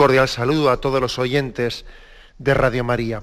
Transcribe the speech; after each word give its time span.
Cordial 0.00 0.28
saludo 0.28 0.70
a 0.70 0.78
todos 0.78 0.98
los 0.98 1.18
oyentes 1.18 1.84
de 2.38 2.54
Radio 2.54 2.84
María. 2.84 3.22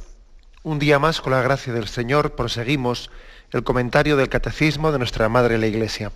Un 0.62 0.77
día 0.77 0.99
más, 0.99 1.22
con 1.22 1.31
la 1.31 1.41
gracia 1.41 1.73
del 1.73 1.88
Señor, 1.88 2.35
proseguimos 2.35 3.10
el 3.49 3.63
comentario 3.63 4.15
del 4.15 4.29
Catecismo 4.29 4.91
de 4.91 4.99
nuestra 4.99 5.27
Madre 5.27 5.57
la 5.57 5.65
Iglesia. 5.65 6.12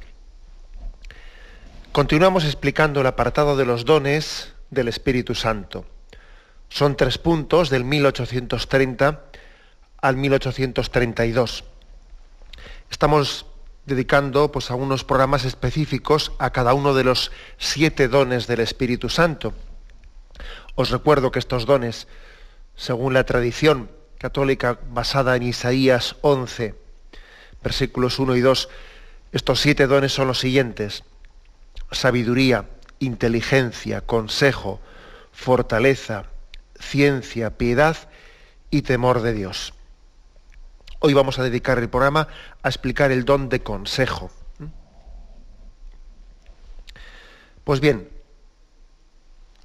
Continuamos 1.92 2.46
explicando 2.46 3.02
el 3.02 3.08
apartado 3.08 3.58
de 3.58 3.66
los 3.66 3.86
dones 3.86 4.54
del 4.70 4.88
Espíritu 4.88 5.34
Santo. 5.34 5.84
Son 6.70 6.96
tres 6.96 7.18
puntos 7.18 7.72
del 7.72 7.84
1830 7.84 9.20
al 10.00 10.16
1832. 10.16 11.64
Estamos 12.92 13.48
dedicando 13.88 14.52
pues, 14.52 14.70
a 14.70 14.76
unos 14.76 15.04
programas 15.04 15.44
específicos 15.44 16.34
a 16.38 16.52
cada 16.52 16.76
uno 16.76 16.94
de 16.94 17.04
los 17.04 17.32
siete 17.58 18.08
dones 18.08 18.46
del 18.46 18.60
Espíritu 18.60 19.10
Santo 19.10 19.56
os 20.76 20.90
recuerdo 20.90 21.32
que 21.32 21.40
estos 21.40 21.66
dones, 21.66 22.08
según 22.76 23.14
la 23.14 23.26
tradición 23.26 23.90
católica 24.18 24.80
basada 24.90 25.36
en 25.36 25.44
Isaías 25.44 26.16
11, 26.22 26.76
versículos 27.64 28.20
1 28.20 28.36
y 28.36 28.42
2, 28.42 28.70
estos 29.32 29.62
siete 29.62 29.88
dones 29.88 30.14
son 30.14 30.28
los 30.28 30.40
siguientes. 30.40 31.04
Sabiduría, 31.92 32.66
inteligencia, 33.00 34.02
consejo, 34.02 34.82
fortaleza, 35.32 36.26
ciencia, 36.80 37.58
piedad 37.58 37.98
y 38.70 38.82
temor 38.82 39.22
de 39.22 39.34
Dios. 39.34 39.74
Hoy 41.00 41.14
vamos 41.14 41.40
a 41.40 41.44
dedicar 41.44 41.80
el 41.80 41.90
programa 41.90 42.28
a 42.62 42.70
explicar 42.70 43.12
el 43.12 43.26
don 43.26 43.50
de 43.50 43.64
consejo. 43.64 44.32
Pues 47.64 47.80
bien, 47.80 48.10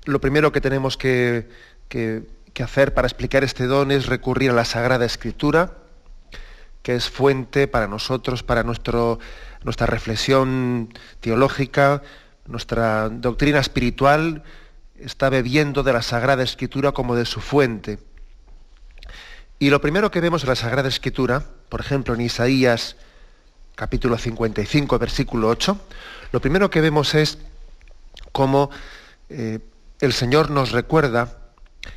lo 0.06 0.20
primero 0.20 0.52
que 0.52 0.60
tenemos 0.60 0.96
que, 0.96 1.48
hacer 2.62 2.94
para 2.94 3.06
explicar 3.06 3.44
este 3.44 3.66
don 3.66 3.90
es 3.90 4.06
recurrir 4.06 4.50
a 4.50 4.54
la 4.54 4.64
Sagrada 4.64 5.04
Escritura, 5.04 5.74
que 6.82 6.94
es 6.94 7.10
fuente 7.10 7.68
para 7.68 7.86
nosotros, 7.86 8.42
para 8.42 8.62
nuestro, 8.62 9.18
nuestra 9.62 9.86
reflexión 9.86 10.94
teológica, 11.20 12.02
nuestra 12.46 13.10
doctrina 13.10 13.58
espiritual, 13.58 14.42
está 14.96 15.28
bebiendo 15.28 15.82
de 15.82 15.92
la 15.92 16.02
Sagrada 16.02 16.44
Escritura 16.44 16.92
como 16.92 17.14
de 17.14 17.26
su 17.26 17.40
fuente. 17.40 17.98
Y 19.58 19.70
lo 19.70 19.80
primero 19.80 20.10
que 20.10 20.20
vemos 20.20 20.44
en 20.44 20.50
la 20.50 20.56
Sagrada 20.56 20.88
Escritura, 20.88 21.42
por 21.68 21.80
ejemplo 21.80 22.14
en 22.14 22.20
Isaías 22.20 22.96
capítulo 23.74 24.16
55, 24.16 24.98
versículo 24.98 25.48
8, 25.48 25.78
lo 26.32 26.40
primero 26.40 26.70
que 26.70 26.80
vemos 26.80 27.14
es 27.14 27.38
cómo 28.32 28.70
eh, 29.28 29.58
el 30.00 30.12
Señor 30.12 30.50
nos 30.50 30.72
recuerda 30.72 31.38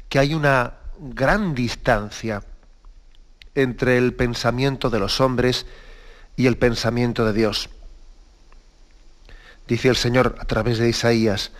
que 0.07 0.19
hay 0.19 0.33
una 0.33 0.73
gran 0.99 1.53
distancia 1.55 2.43
entre 3.55 3.97
el 3.97 4.13
pensamiento 4.13 4.89
de 4.89 4.99
los 4.99 5.19
hombres 5.21 5.65
y 6.35 6.47
el 6.47 6.57
pensamiento 6.57 7.25
de 7.25 7.33
Dios. 7.33 7.69
Dice 9.67 9.89
el 9.89 9.95
Señor 9.95 10.35
a 10.39 10.45
través 10.45 10.77
de 10.77 10.89
Isaías, 10.89 11.51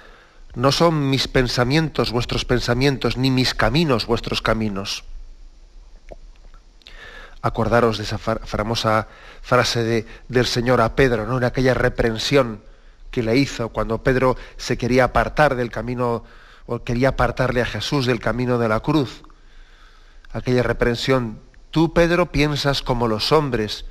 no 0.56 0.72
son 0.72 1.10
mis 1.10 1.28
pensamientos 1.28 2.12
vuestros 2.12 2.46
pensamientos, 2.46 3.18
ni 3.18 3.30
mis 3.30 3.54
caminos 3.54 4.08
vuestros 4.08 4.42
caminos. 4.42 5.04
Acordaros 7.42 7.98
de 7.98 8.04
esa 8.04 8.18
famosa 8.18 9.08
frase 9.42 10.06
del 10.28 10.46
Señor 10.46 10.82
a 10.82 10.96
Pedro, 10.96 11.26
¿no? 11.28 11.38
en 11.38 11.44
aquella 11.44 11.74
reprensión 11.74 12.62
que 13.12 13.24
le 13.24 13.36
hizo 13.38 13.70
cuando 13.70 14.04
Pedro 14.04 14.38
se 14.58 14.78
quería 14.78 15.06
apartar 15.06 15.56
del 15.56 15.72
camino 15.72 16.24
o 16.66 16.84
quería 16.84 17.10
apartarle 17.10 17.62
a 17.62 17.66
Jesús 17.66 18.06
del 18.06 18.20
camino 18.20 18.60
de 18.60 18.70
la 18.70 18.80
cruz. 18.82 19.24
Aquella 20.32 20.62
reprensión, 20.62 21.40
tú 21.72 21.94
Pedro 21.94 22.32
piensas 22.32 22.84
como 22.84 23.08
los 23.08 23.32
hombres, 23.32 23.86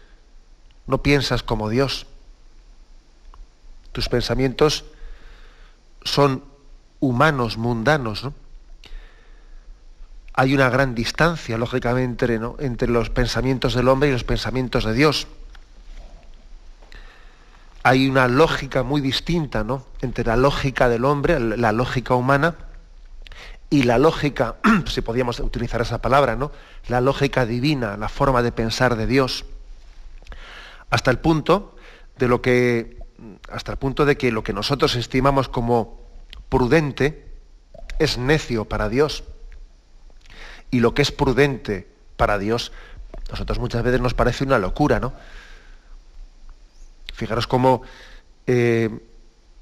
no 0.86 1.02
piensas 1.02 1.42
como 1.42 1.68
Dios. 1.68 2.06
Tus 3.90 4.08
pensamientos 4.08 4.84
son 6.04 6.44
humanos, 7.00 7.56
mundanos. 7.56 8.22
¿no? 8.22 8.34
Hay 10.34 10.54
una 10.54 10.70
gran 10.70 10.94
distancia, 10.94 11.58
lógicamente, 11.58 12.38
entre 12.60 12.88
los 12.88 13.10
pensamientos 13.10 13.74
del 13.74 13.88
hombre 13.88 14.08
y 14.08 14.12
los 14.12 14.22
pensamientos 14.22 14.84
de 14.84 14.92
Dios 14.94 15.26
hay 17.88 18.06
una 18.06 18.28
lógica 18.28 18.82
muy 18.82 19.00
distinta 19.00 19.64
¿no? 19.64 19.86
entre 20.02 20.22
la 20.22 20.36
lógica 20.36 20.90
del 20.90 21.06
hombre, 21.06 21.40
la 21.40 21.72
lógica 21.72 22.14
humana, 22.14 22.54
y 23.70 23.84
la 23.84 23.96
lógica, 23.96 24.56
si 24.86 25.00
podíamos 25.00 25.40
utilizar 25.40 25.80
esa 25.80 26.02
palabra, 26.02 26.36
¿no? 26.36 26.52
la 26.88 27.00
lógica 27.00 27.46
divina, 27.46 27.96
la 27.96 28.10
forma 28.10 28.42
de 28.42 28.52
pensar 28.52 28.94
de 28.94 29.06
Dios, 29.06 29.46
hasta 30.90 31.10
el 31.10 31.18
punto 31.18 31.76
de 32.18 32.28
lo 32.28 32.42
que, 32.42 32.98
hasta 33.50 33.72
el 33.72 33.78
punto 33.78 34.04
de 34.04 34.18
que 34.18 34.32
lo 34.32 34.42
que 34.42 34.52
nosotros 34.52 34.94
estimamos 34.94 35.48
como 35.48 36.02
prudente 36.50 37.26
es 37.98 38.18
necio 38.18 38.66
para 38.66 38.90
Dios. 38.90 39.24
Y 40.70 40.80
lo 40.80 40.92
que 40.92 41.00
es 41.00 41.10
prudente 41.10 41.88
para 42.18 42.36
Dios, 42.36 42.70
nosotros 43.30 43.58
muchas 43.58 43.82
veces 43.82 44.02
nos 44.02 44.12
parece 44.12 44.44
una 44.44 44.58
locura, 44.58 45.00
¿no? 45.00 45.14
Fijaros 47.18 47.48
cómo 47.48 47.82
eh, 48.46 48.90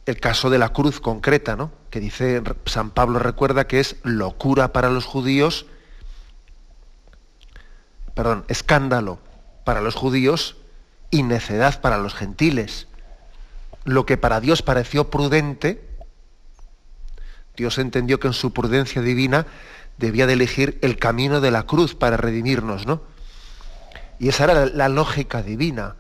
el 0.05 0.21
caso 0.21 0.51
de 0.51 0.59
la 0.59 0.75
cruz 0.75 1.01
concreta, 1.01 1.57
¿no? 1.57 1.73
que 1.89 2.01
dice 2.01 2.43
San 2.67 2.91
Pablo 2.91 3.19
recuerda 3.19 3.67
que 3.67 3.81
es 3.81 3.97
locura 4.03 4.75
para 4.75 4.91
los 4.91 5.07
judíos, 5.07 5.65
perdón, 8.13 8.45
escándalo 8.49 9.21
para 9.65 9.81
los 9.81 9.95
judíos 9.95 10.59
y 11.11 11.23
necedad 11.23 11.81
para 11.81 11.97
los 11.97 12.13
gentiles. 12.15 12.89
Lo 13.85 14.05
que 14.05 14.19
para 14.19 14.41
Dios 14.41 14.61
pareció 14.61 15.09
prudente, 15.09 15.83
Dios 17.57 17.79
entendió 17.79 18.21
que 18.21 18.27
en 18.27 18.35
su 18.35 18.53
prudencia 18.53 19.01
divina 19.01 19.47
debía 19.97 20.27
de 20.27 20.35
elegir 20.35 20.79
el 20.83 20.99
camino 20.99 21.41
de 21.41 21.53
la 21.53 21.63
cruz 21.63 21.95
para 21.95 22.19
redimirnos, 22.19 22.87
¿no? 22.87 23.01
Y 24.19 24.29
esa 24.29 24.45
era 24.45 24.67
la 24.67 24.91
lógica 24.91 25.41
divina 25.43 25.97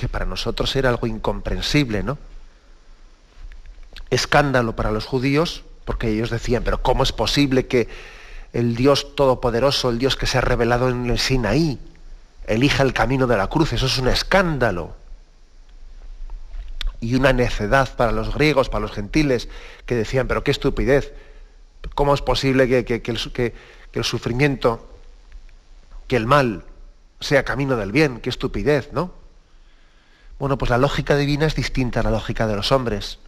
que 0.00 0.08
para 0.08 0.24
nosotros 0.24 0.74
era 0.76 0.88
algo 0.88 1.06
incomprensible, 1.06 2.02
¿no? 2.02 2.16
Escándalo 4.08 4.74
para 4.74 4.90
los 4.90 5.04
judíos, 5.04 5.62
porque 5.84 6.08
ellos 6.08 6.30
decían, 6.30 6.62
pero 6.64 6.82
¿cómo 6.82 7.02
es 7.02 7.12
posible 7.12 7.66
que 7.66 7.86
el 8.54 8.76
Dios 8.76 9.14
Todopoderoso, 9.14 9.90
el 9.90 9.98
Dios 9.98 10.16
que 10.16 10.26
se 10.26 10.38
ha 10.38 10.40
revelado 10.40 10.88
en 10.88 11.10
el 11.10 11.18
Sinaí, 11.18 11.78
elija 12.46 12.82
el 12.82 12.94
camino 12.94 13.26
de 13.26 13.36
la 13.36 13.48
cruz? 13.48 13.74
Eso 13.74 13.86
es 13.86 13.98
un 13.98 14.08
escándalo. 14.08 14.96
Y 17.00 17.14
una 17.14 17.34
necedad 17.34 17.94
para 17.94 18.10
los 18.10 18.34
griegos, 18.34 18.70
para 18.70 18.80
los 18.80 18.92
gentiles, 18.92 19.48
que 19.84 19.94
decían, 19.94 20.26
pero 20.26 20.42
qué 20.42 20.50
estupidez, 20.50 21.12
¿cómo 21.94 22.14
es 22.14 22.22
posible 22.22 22.68
que, 22.68 23.02
que 23.02 23.12
el 23.92 24.04
sufrimiento, 24.04 24.88
que 26.08 26.16
el 26.16 26.26
mal 26.26 26.64
sea 27.20 27.44
camino 27.44 27.76
del 27.76 27.92
bien? 27.92 28.20
Qué 28.20 28.30
estupidez, 28.30 28.92
¿no? 28.92 29.19
Bueno, 30.40 30.56
pues 30.56 30.70
la 30.70 30.78
lógica 30.78 31.16
divina 31.16 31.44
es 31.44 31.54
distinta 31.54 32.00
a 32.00 32.02
la 32.02 32.10
lógica 32.10 32.46
de 32.46 32.56
los 32.56 32.72
hombres. 32.72 33.18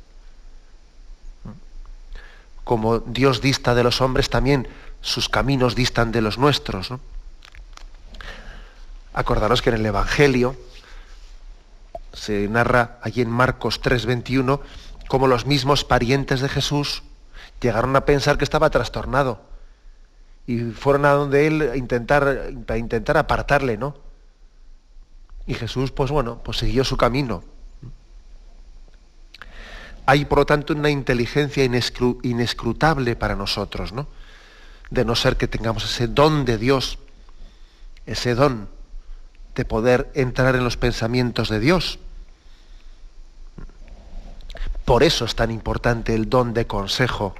Como 2.64 3.00
Dios 3.00 3.42
dista 3.42 3.74
de 3.74 3.84
los 3.84 4.00
hombres, 4.00 4.30
también 4.30 4.66
sus 5.02 5.28
caminos 5.28 5.74
distan 5.74 6.10
de 6.10 6.22
los 6.22 6.38
nuestros. 6.38 6.88
Acordaros 9.12 9.60
que 9.60 9.68
en 9.68 9.76
el 9.76 9.84
Evangelio 9.84 10.56
se 12.14 12.48
narra 12.48 12.98
allí 13.02 13.20
en 13.20 13.30
Marcos 13.30 13.82
3:21 13.82 14.62
cómo 15.06 15.26
los 15.26 15.44
mismos 15.44 15.84
parientes 15.84 16.40
de 16.40 16.48
Jesús 16.48 17.02
llegaron 17.60 17.94
a 17.94 18.06
pensar 18.06 18.38
que 18.38 18.44
estaba 18.44 18.70
trastornado 18.70 19.42
y 20.46 20.60
fueron 20.70 21.04
a 21.04 21.10
donde 21.10 21.46
él 21.46 21.70
a 21.72 21.76
intentar, 21.76 22.52
a 22.66 22.76
intentar 22.78 23.18
apartarle, 23.18 23.76
¿no? 23.76 24.01
Y 25.46 25.54
Jesús, 25.54 25.90
pues 25.90 26.10
bueno, 26.10 26.40
pues 26.42 26.58
siguió 26.58 26.84
su 26.84 26.96
camino. 26.96 27.42
Hay, 30.06 30.24
por 30.24 30.38
lo 30.38 30.46
tanto, 30.46 30.72
una 30.72 30.90
inteligencia 30.90 31.64
inescrutable 31.64 33.16
para 33.16 33.36
nosotros, 33.36 33.92
¿no? 33.92 34.06
De 34.90 35.04
no 35.04 35.14
ser 35.14 35.36
que 35.36 35.48
tengamos 35.48 35.84
ese 35.84 36.08
don 36.08 36.44
de 36.44 36.58
Dios, 36.58 36.98
ese 38.06 38.34
don 38.34 38.68
de 39.54 39.64
poder 39.64 40.10
entrar 40.14 40.56
en 40.56 40.64
los 40.64 40.76
pensamientos 40.76 41.48
de 41.48 41.60
Dios. 41.60 41.98
Por 44.84 45.02
eso 45.02 45.24
es 45.24 45.34
tan 45.36 45.50
importante 45.50 46.14
el 46.14 46.28
don 46.28 46.54
de 46.54 46.66
consejo, 46.66 47.34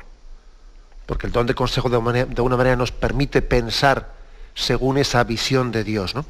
porque 1.06 1.26
el 1.26 1.32
don 1.32 1.46
de 1.46 1.54
consejo 1.54 1.88
de, 1.88 1.96
una 1.96 2.56
manera, 2.56 2.76
nos 2.76 2.92
permite 2.92 3.42
pensar 3.42 4.12
según 4.54 4.98
esa 4.98 5.24
visión 5.24 5.72
de 5.72 5.82
Dios. 5.82 6.14
¿no? 6.14 6.24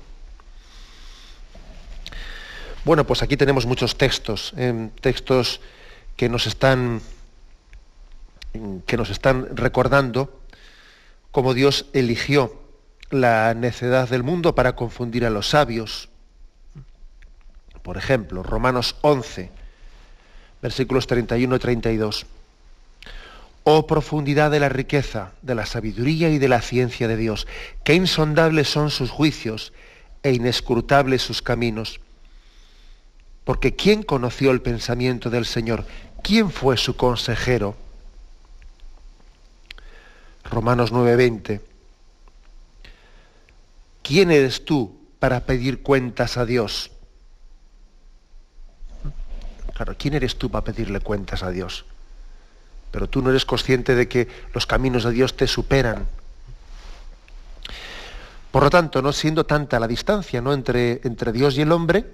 Bueno, 2.84 3.06
pues 3.06 3.22
aquí 3.22 3.36
tenemos 3.36 3.64
muchos 3.64 3.96
textos, 3.96 4.52
eh, 4.56 4.90
textos 5.00 5.60
que 6.16 6.28
nos 6.28 6.48
están 6.48 7.00
que 8.86 8.96
nos 8.96 9.08
están 9.08 9.56
recordando 9.56 10.42
cómo 11.30 11.54
Dios 11.54 11.86
eligió 11.92 12.60
la 13.10 13.54
necedad 13.54 14.08
del 14.08 14.24
mundo 14.24 14.54
para 14.54 14.74
confundir 14.74 15.24
a 15.24 15.30
los 15.30 15.48
sabios. 15.48 16.10
Por 17.82 17.96
ejemplo, 17.96 18.42
Romanos 18.42 18.96
11, 19.00 19.50
versículos 20.60 21.06
31 21.06 21.56
y 21.56 21.58
32. 21.58 22.26
Oh 23.64 23.86
profundidad 23.86 24.50
de 24.50 24.60
la 24.60 24.68
riqueza, 24.68 25.32
de 25.40 25.54
la 25.54 25.66
sabiduría 25.66 26.30
y 26.30 26.38
de 26.38 26.48
la 26.48 26.60
ciencia 26.60 27.06
de 27.06 27.16
Dios, 27.16 27.46
qué 27.84 27.94
insondables 27.94 28.68
son 28.68 28.90
sus 28.90 29.10
juicios 29.10 29.72
e 30.24 30.32
inescrutables 30.32 31.22
sus 31.22 31.42
caminos. 31.42 32.00
Porque 33.44 33.74
¿quién 33.74 34.02
conoció 34.02 34.50
el 34.50 34.62
pensamiento 34.62 35.30
del 35.30 35.46
Señor? 35.46 35.84
¿Quién 36.22 36.50
fue 36.50 36.76
su 36.76 36.96
consejero? 36.96 37.76
Romanos 40.44 40.92
9:20. 40.92 41.60
¿Quién 44.02 44.30
eres 44.30 44.64
tú 44.64 44.96
para 45.18 45.40
pedir 45.40 45.82
cuentas 45.82 46.36
a 46.36 46.44
Dios? 46.44 46.90
Claro, 49.74 49.94
¿quién 49.98 50.14
eres 50.14 50.36
tú 50.36 50.50
para 50.50 50.64
pedirle 50.64 51.00
cuentas 51.00 51.42
a 51.42 51.50
Dios? 51.50 51.84
Pero 52.90 53.08
tú 53.08 53.22
no 53.22 53.30
eres 53.30 53.46
consciente 53.46 53.94
de 53.94 54.06
que 54.06 54.28
los 54.52 54.66
caminos 54.66 55.04
de 55.04 55.12
Dios 55.12 55.34
te 55.34 55.46
superan. 55.46 56.06
Por 58.50 58.64
lo 58.64 58.70
tanto, 58.70 59.00
no 59.00 59.12
siendo 59.12 59.46
tanta 59.46 59.80
la 59.80 59.88
distancia 59.88 60.42
¿no? 60.42 60.52
entre, 60.52 61.00
entre 61.04 61.32
Dios 61.32 61.56
y 61.56 61.62
el 61.62 61.72
hombre, 61.72 62.04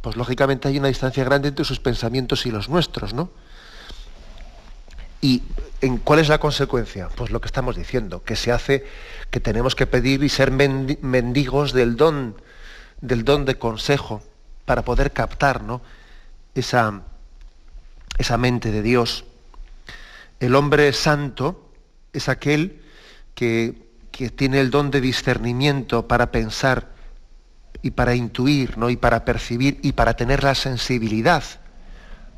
pues 0.00 0.16
lógicamente 0.16 0.68
hay 0.68 0.78
una 0.78 0.88
distancia 0.88 1.24
grande 1.24 1.48
entre 1.48 1.64
sus 1.64 1.80
pensamientos 1.80 2.46
y 2.46 2.50
los 2.50 2.68
nuestros, 2.68 3.12
¿no? 3.12 3.30
¿Y 5.20 5.42
en 5.80 5.98
cuál 5.98 6.18
es 6.18 6.28
la 6.28 6.38
consecuencia? 6.38 7.08
Pues 7.14 7.30
lo 7.30 7.40
que 7.40 7.46
estamos 7.46 7.76
diciendo, 7.76 8.24
que 8.24 8.34
se 8.34 8.50
hace, 8.50 8.84
que 9.30 9.38
tenemos 9.38 9.76
que 9.76 9.86
pedir 9.86 10.24
y 10.24 10.28
ser 10.28 10.50
mendigos 10.50 11.72
del 11.72 11.96
don, 11.96 12.36
del 13.00 13.24
don 13.24 13.44
de 13.44 13.56
consejo, 13.56 14.22
para 14.64 14.82
poder 14.82 15.12
captar 15.12 15.62
¿no? 15.62 15.80
esa, 16.54 17.02
esa 18.18 18.36
mente 18.36 18.72
de 18.72 18.82
Dios. 18.82 19.24
El 20.40 20.56
hombre 20.56 20.92
santo 20.92 21.70
es 22.12 22.28
aquel 22.28 22.82
que, 23.34 23.88
que 24.10 24.30
tiene 24.30 24.60
el 24.60 24.70
don 24.70 24.90
de 24.90 25.00
discernimiento 25.00 26.08
para 26.08 26.32
pensar 26.32 26.91
y 27.82 27.90
para 27.90 28.14
intuir, 28.14 28.78
¿no? 28.78 28.90
y 28.90 28.96
para 28.96 29.24
percibir 29.24 29.80
y 29.82 29.92
para 29.92 30.14
tener 30.14 30.44
la 30.44 30.54
sensibilidad 30.54 31.42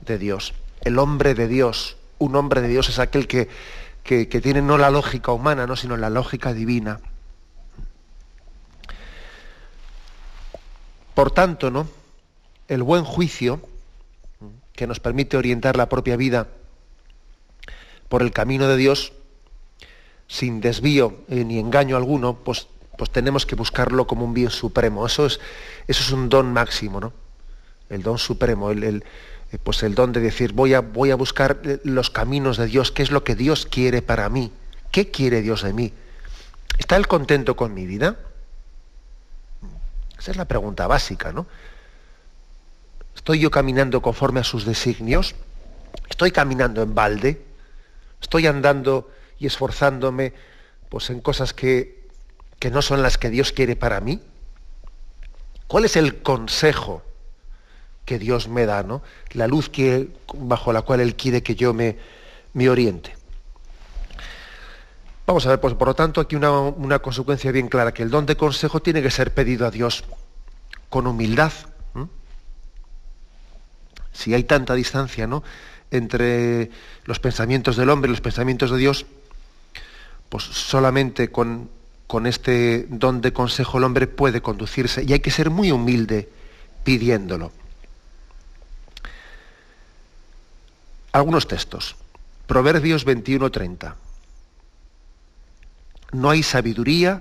de 0.05 0.19
Dios. 0.19 0.55
El 0.81 0.99
hombre 0.99 1.35
de 1.35 1.49
Dios, 1.49 1.97
un 2.19 2.35
hombre 2.37 2.63
de 2.63 2.69
Dios 2.69 2.89
es 2.89 2.99
aquel 2.99 3.29
que, 3.29 3.49
que, 4.03 4.27
tiene 4.27 4.63
no 4.63 4.79
la 4.79 4.91
lógica 4.91 5.33
humana, 5.33 5.67
¿no? 5.67 5.77
sino 5.77 5.97
la 5.97 6.11
lógica 6.11 6.55
divina. 6.55 7.01
Por 11.15 11.31
tanto, 11.31 11.71
¿no? 11.71 11.87
el 12.69 12.83
buen 12.83 13.05
juicio, 13.05 13.61
que 14.73 14.87
nos 14.87 14.99
permite 14.99 15.37
orientar 15.37 15.77
la 15.77 15.89
propia 15.89 16.17
vida 16.17 16.49
por 18.09 18.23
el 18.23 18.33
camino 18.33 18.67
de 18.67 18.77
Dios, 18.77 19.13
sin 20.27 20.61
desvío 20.61 21.19
eh, 21.29 21.45
ni 21.45 21.59
engaño 21.59 21.97
alguno, 21.97 22.35
pues 22.35 22.67
pues 22.97 23.11
tenemos 23.11 23.47
que 23.47 23.55
buscarlo 23.55 24.07
como 24.07 24.25
un 24.25 24.35
bien 24.35 24.51
supremo. 24.51 25.07
Eso 25.07 25.27
es, 25.27 25.41
eso 25.87 26.03
es 26.03 26.11
un 26.11 26.29
don 26.29 26.53
máximo, 26.53 27.01
¿no? 27.01 27.13
El 27.89 28.03
don 28.03 28.19
supremo, 28.19 28.71
el, 28.71 29.05
eh, 29.53 29.59
pues 29.63 29.83
el 29.83 29.95
don 29.95 30.13
de 30.13 30.21
decir, 30.21 30.53
voy 30.53 30.75
a, 30.75 30.81
voy 30.81 31.11
a 31.11 31.17
buscar 31.17 31.61
eh, 31.65 31.81
los 31.85 32.11
caminos 32.11 32.57
de 32.57 32.67
Dios, 32.67 32.93
qué 32.93 33.03
es 33.03 33.11
lo 33.11 33.25
que 33.25 33.35
Dios 33.35 33.67
quiere 33.67 34.03
para 34.03 34.29
mí, 34.29 34.53
qué 34.91 35.11
quiere 35.11 35.43
Dios 35.43 35.63
de 35.63 35.73
mí. 35.73 35.93
¿Está 36.79 36.97
Él 36.97 37.07
contento 37.07 37.57
con 37.57 37.73
mi 37.75 37.87
vida? 37.87 38.17
Esa 40.19 40.31
es 40.31 40.37
la 40.37 40.47
pregunta 40.47 40.87
básica, 40.87 41.33
¿no? 41.33 41.47
¿Estoy 43.15 43.41
yo 43.41 43.51
caminando 43.51 44.03
conforme 44.03 44.41
a 44.41 44.45
sus 44.45 44.65
designios? 44.65 45.35
¿Estoy 46.11 46.31
caminando 46.31 46.83
en 46.83 46.95
balde? 46.95 47.43
¿Estoy 48.21 48.47
andando 48.47 49.11
y 49.39 49.47
esforzándome 49.47 50.33
pues, 50.89 51.11
en 51.11 51.21
cosas 51.21 51.53
que 51.53 52.04
que 52.65 52.71
no 52.71 52.81
son 52.81 53.03
las 53.03 53.19
que 53.19 53.29
Dios 53.29 53.53
quiere 53.53 53.77
para 53.77 54.01
mí? 54.01 54.23
¿Cuál 55.67 55.85
es 55.85 55.97
el 55.97 56.23
consejo 56.23 57.03
que 58.07 58.19
Dios 58.19 58.49
me 58.49 58.65
da, 58.65 58.83
¿no? 58.83 59.03
la 59.33 59.47
luz 59.47 59.69
que, 59.69 60.09
bajo 60.33 60.73
la 60.73 60.81
cual 60.81 61.01
Él 61.01 61.15
quiere 61.15 61.43
que 61.43 61.57
yo 61.57 61.75
me, 61.75 61.99
me 62.55 62.71
oriente? 62.71 63.15
Vamos 65.27 65.45
a 65.45 65.51
ver, 65.51 65.61
pues 65.61 65.75
por 65.75 65.89
lo 65.89 65.95
tanto, 65.95 66.23
aquí 66.23 66.37
una, 66.37 66.99
consecuencia 67.01 67.53
bien 67.53 67.69
clara, 67.69 67.93
que 67.93 68.03
el 68.03 68.09
don 68.09 68.25
de 68.25 68.35
consejo 68.35 68.81
tiene 68.81 69.03
que 69.03 69.11
ser 69.11 69.35
pedido 69.35 69.67
a 69.67 69.71
Dios 69.71 70.05
con 70.89 71.07
humildad. 71.07 71.53
Si 74.11 74.33
hay 74.33 74.45
tanta 74.45 74.73
distancia 74.73 75.27
¿no? 75.27 75.45
entre 75.91 76.71
los 77.05 77.21
pensamientos 77.21 77.77
del 77.77 77.91
hombre 77.91 78.09
y 78.09 78.13
los 78.13 78.23
pensamientos 78.23 78.71
de 78.71 78.79
Dios, 78.79 79.05
pues 80.31 80.45
solamente 80.45 81.31
con 81.31 81.69
con 82.15 82.29
este 82.29 82.87
don 82.91 83.21
de 83.21 83.33
consejo 83.33 83.79
el 83.79 83.83
hombre 83.83 84.07
puede 84.07 84.41
conducirse 84.41 85.03
y 85.03 85.13
hay 85.13 85.19
que 85.19 85.33
ser 85.33 85.51
muy 85.51 85.73
humilde 85.73 86.31
pidiéndolo. 86.85 87.51
Algunos 91.11 91.49
textos. 91.49 91.97
Proverbios 92.47 93.05
21:30. 93.05 93.97
No 96.13 96.31
hay 96.31 96.45
sabiduría, 96.45 97.21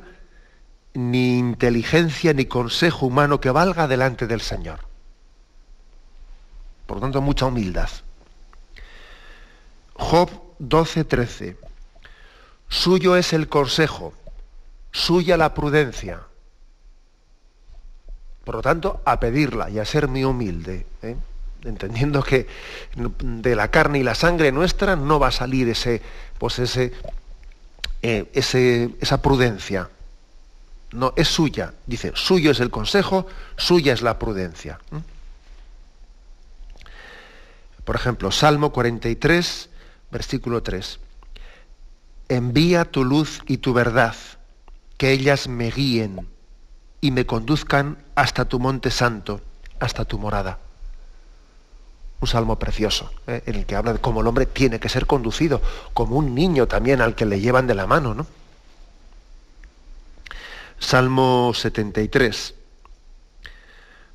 ni 0.94 1.40
inteligencia, 1.40 2.32
ni 2.34 2.46
consejo 2.46 3.08
humano 3.08 3.42
que 3.42 3.50
valga 3.50 3.88
delante 3.88 4.28
del 4.28 4.42
Señor. 4.42 4.82
Por 6.86 6.98
lo 6.98 7.02
tanto, 7.02 7.20
mucha 7.20 7.48
humildad. 7.48 7.90
Job 9.96 10.30
12:13. 10.60 11.58
Suyo 12.70 13.16
es 13.16 13.34
el 13.34 13.50
consejo 13.50 14.14
suya 14.94 15.36
la 15.36 15.54
prudencia. 15.54 16.22
Por 18.46 18.56
lo 18.56 18.62
tanto, 18.62 19.02
a 19.04 19.20
pedirla 19.20 19.70
y 19.70 19.80
a 19.80 19.86
ser 19.86 20.08
muy 20.08 20.24
humilde, 20.24 20.86
¿eh? 21.02 21.18
entendiendo 21.64 22.22
que 22.22 22.48
de 22.96 23.56
la 23.56 23.70
carne 23.70 24.00
y 24.00 24.04
la 24.04 24.16
sangre 24.16 24.52
nuestra 24.52 24.96
no 24.96 25.20
va 25.20 25.28
a 25.28 25.32
salir 25.32 25.68
ese, 25.70 26.02
pues 26.38 26.60
ese, 26.60 26.94
eh, 28.02 28.30
esa 29.02 29.22
prudencia. 29.22 29.90
No, 30.92 31.14
es 31.16 31.28
suya. 31.28 31.74
Dice, 31.88 32.12
suyo 32.16 32.52
es 32.52 32.60
el 32.60 32.70
consejo, 32.70 33.26
suya 33.58 33.94
es 33.94 34.02
la 34.02 34.20
prudencia. 34.20 34.80
Por 37.84 37.96
ejemplo, 37.96 38.32
Salmo 38.32 38.72
43, 38.72 39.70
versículo 40.12 40.62
3. 40.62 41.00
Envía 42.30 42.86
tu 42.86 43.04
luz 43.04 43.42
y 43.48 43.58
tu 43.58 43.74
verdad 43.74 44.16
que 45.04 45.12
ellas 45.12 45.50
me 45.50 45.70
guíen 45.70 46.30
y 47.02 47.12
me 47.12 47.26
conduzcan 47.26 47.98
hasta 48.16 48.46
tu 48.46 48.58
monte 48.58 48.90
santo, 48.90 49.42
hasta 49.82 50.06
tu 50.06 50.18
morada. 50.18 50.60
Un 52.22 52.28
salmo 52.30 52.58
precioso, 52.58 53.12
¿eh? 53.28 53.44
en 53.46 53.56
el 53.56 53.66
que 53.66 53.76
habla 53.76 53.92
de 53.92 54.00
cómo 54.00 54.22
el 54.22 54.28
hombre 54.28 54.46
tiene 54.46 54.80
que 54.80 54.88
ser 54.88 55.06
conducido, 55.06 55.62
como 55.94 56.16
un 56.16 56.34
niño 56.34 56.70
también 56.70 57.02
al 57.02 57.16
que 57.16 57.26
le 57.26 57.42
llevan 57.42 57.68
de 57.68 57.76
la 57.76 57.86
mano. 57.86 58.14
¿no? 58.14 58.26
Salmo 60.80 61.52
73, 61.54 62.56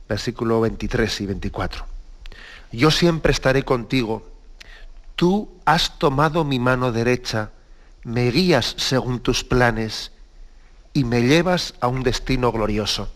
versículo 0.08 0.62
23 0.62 1.20
y 1.20 1.26
24. 1.26 1.84
Yo 2.72 2.90
siempre 2.90 3.32
estaré 3.32 3.62
contigo. 3.62 4.26
Tú 5.16 5.50
has 5.66 5.98
tomado 5.98 6.44
mi 6.44 6.58
mano 6.58 6.92
derecha, 6.92 7.50
me 8.04 8.30
guías 8.30 8.74
según 8.78 9.20
tus 9.20 9.44
planes 9.44 10.12
y 10.98 11.04
me 11.04 11.22
llevas 11.22 11.74
a 11.80 11.86
un 11.86 12.02
destino 12.02 12.50
glorioso. 12.50 13.08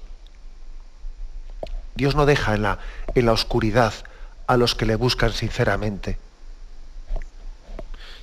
Dios 1.96 2.14
no 2.14 2.26
deja 2.26 2.54
en 2.54 2.62
la, 2.62 2.78
en 3.16 3.26
la 3.26 3.32
oscuridad 3.32 3.92
a 4.46 4.56
los 4.56 4.76
que 4.76 4.86
le 4.86 4.94
buscan 4.94 5.32
sinceramente. 5.32 6.16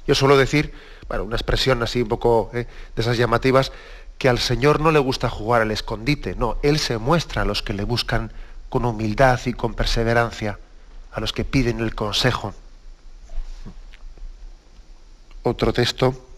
Yo 0.07 0.15
suelo 0.15 0.37
decir, 0.37 0.73
bueno, 1.09 1.25
una 1.25 1.35
expresión 1.35 1.83
así 1.83 2.01
un 2.01 2.07
poco 2.07 2.51
eh, 2.53 2.67
de 2.95 3.01
esas 3.01 3.17
llamativas, 3.17 3.73
que 4.17 4.29
al 4.29 4.39
Señor 4.39 4.79
no 4.79 4.91
le 4.91 4.99
gusta 4.99 5.29
jugar 5.29 5.61
al 5.61 5.71
escondite, 5.71 6.35
no, 6.35 6.55
Él 6.63 6.79
se 6.79 6.97
muestra 6.97 7.41
a 7.41 7.45
los 7.45 7.61
que 7.61 7.73
le 7.73 7.83
buscan 7.83 8.31
con 8.69 8.85
humildad 8.85 9.41
y 9.45 9.51
con 9.51 9.73
perseverancia, 9.73 10.57
a 11.11 11.19
los 11.19 11.33
que 11.33 11.43
piden 11.43 11.81
el 11.81 11.95
consejo. 11.95 12.53
Otro 15.43 15.73
texto, 15.73 16.28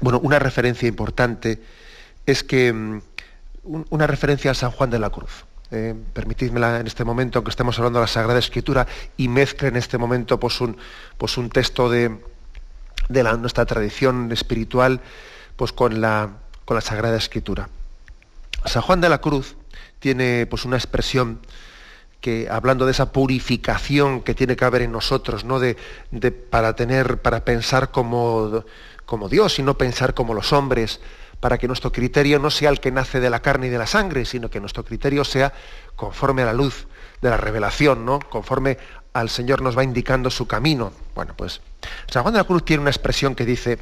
bueno, 0.00 0.20
una 0.20 0.38
referencia 0.38 0.88
importante 0.88 1.60
es 2.26 2.42
que 2.42 2.72
mm, 2.72 3.00
una 3.90 4.06
referencia 4.06 4.50
a 4.50 4.54
San 4.54 4.70
Juan 4.70 4.90
de 4.90 4.98
la 4.98 5.10
Cruz. 5.10 5.44
Eh, 5.72 5.94
permitidmela 6.12 6.80
en 6.80 6.88
este 6.88 7.04
momento, 7.04 7.38
aunque 7.38 7.50
estemos 7.50 7.78
hablando 7.78 8.00
de 8.00 8.04
la 8.04 8.08
Sagrada 8.08 8.40
Escritura, 8.40 8.86
y 9.16 9.28
mezcle 9.28 9.68
en 9.68 9.76
este 9.76 9.98
momento 9.98 10.40
pues, 10.40 10.60
un, 10.60 10.76
pues, 11.16 11.36
un 11.36 11.48
texto 11.48 11.88
de, 11.88 12.18
de 13.08 13.22
nuestra 13.38 13.66
tradición 13.66 14.32
espiritual 14.32 15.00
pues, 15.56 15.72
con, 15.72 16.00
la, 16.00 16.30
con 16.64 16.74
la 16.74 16.80
Sagrada 16.80 17.16
Escritura. 17.16 17.68
San 18.64 18.82
Juan 18.82 19.00
de 19.00 19.08
la 19.08 19.20
Cruz 19.20 19.56
tiene 20.00 20.46
pues, 20.46 20.64
una 20.64 20.76
expresión 20.76 21.38
que, 22.20 22.48
hablando 22.50 22.84
de 22.84 22.92
esa 22.92 23.12
purificación 23.12 24.22
que 24.22 24.34
tiene 24.34 24.56
que 24.56 24.64
haber 24.64 24.82
en 24.82 24.92
nosotros, 24.92 25.44
¿no? 25.44 25.60
de, 25.60 25.76
de, 26.10 26.32
para, 26.32 26.74
tener, 26.74 27.18
para 27.18 27.44
pensar 27.44 27.90
como, 27.90 28.64
como 29.10 29.28
Dios 29.28 29.58
y 29.58 29.64
no 29.64 29.76
pensar 29.76 30.14
como 30.14 30.34
los 30.34 30.52
hombres, 30.52 31.00
para 31.40 31.58
que 31.58 31.66
nuestro 31.66 31.90
criterio 31.90 32.38
no 32.38 32.48
sea 32.48 32.70
el 32.70 32.78
que 32.78 32.92
nace 32.92 33.18
de 33.18 33.28
la 33.28 33.42
carne 33.42 33.66
y 33.66 33.70
de 33.70 33.76
la 33.76 33.88
sangre, 33.88 34.24
sino 34.24 34.50
que 34.50 34.60
nuestro 34.60 34.84
criterio 34.84 35.24
sea 35.24 35.52
conforme 35.96 36.42
a 36.42 36.44
la 36.44 36.52
luz 36.52 36.86
de 37.20 37.28
la 37.28 37.36
revelación, 37.36 38.04
¿no? 38.06 38.20
conforme 38.20 38.78
al 39.12 39.28
Señor 39.28 39.62
nos 39.62 39.76
va 39.76 39.82
indicando 39.82 40.30
su 40.30 40.46
camino. 40.46 40.92
Bueno, 41.16 41.34
pues 41.36 41.60
San 42.08 42.22
Juan 42.22 42.34
de 42.34 42.38
la 42.38 42.44
Cruz 42.44 42.64
tiene 42.64 42.82
una 42.82 42.90
expresión 42.90 43.34
que 43.34 43.44
dice, 43.44 43.80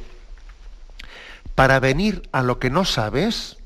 para 1.53 1.79
venir 1.79 2.27
a 2.31 2.41
lo 2.41 2.57
que 2.57 2.71
no 2.71 2.83
sabes, 2.83 3.57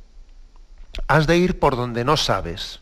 has 1.07 1.27
de 1.27 1.37
ir 1.37 1.59
por 1.59 1.77
donde 1.77 2.03
no 2.03 2.17
sabes. 2.17 2.81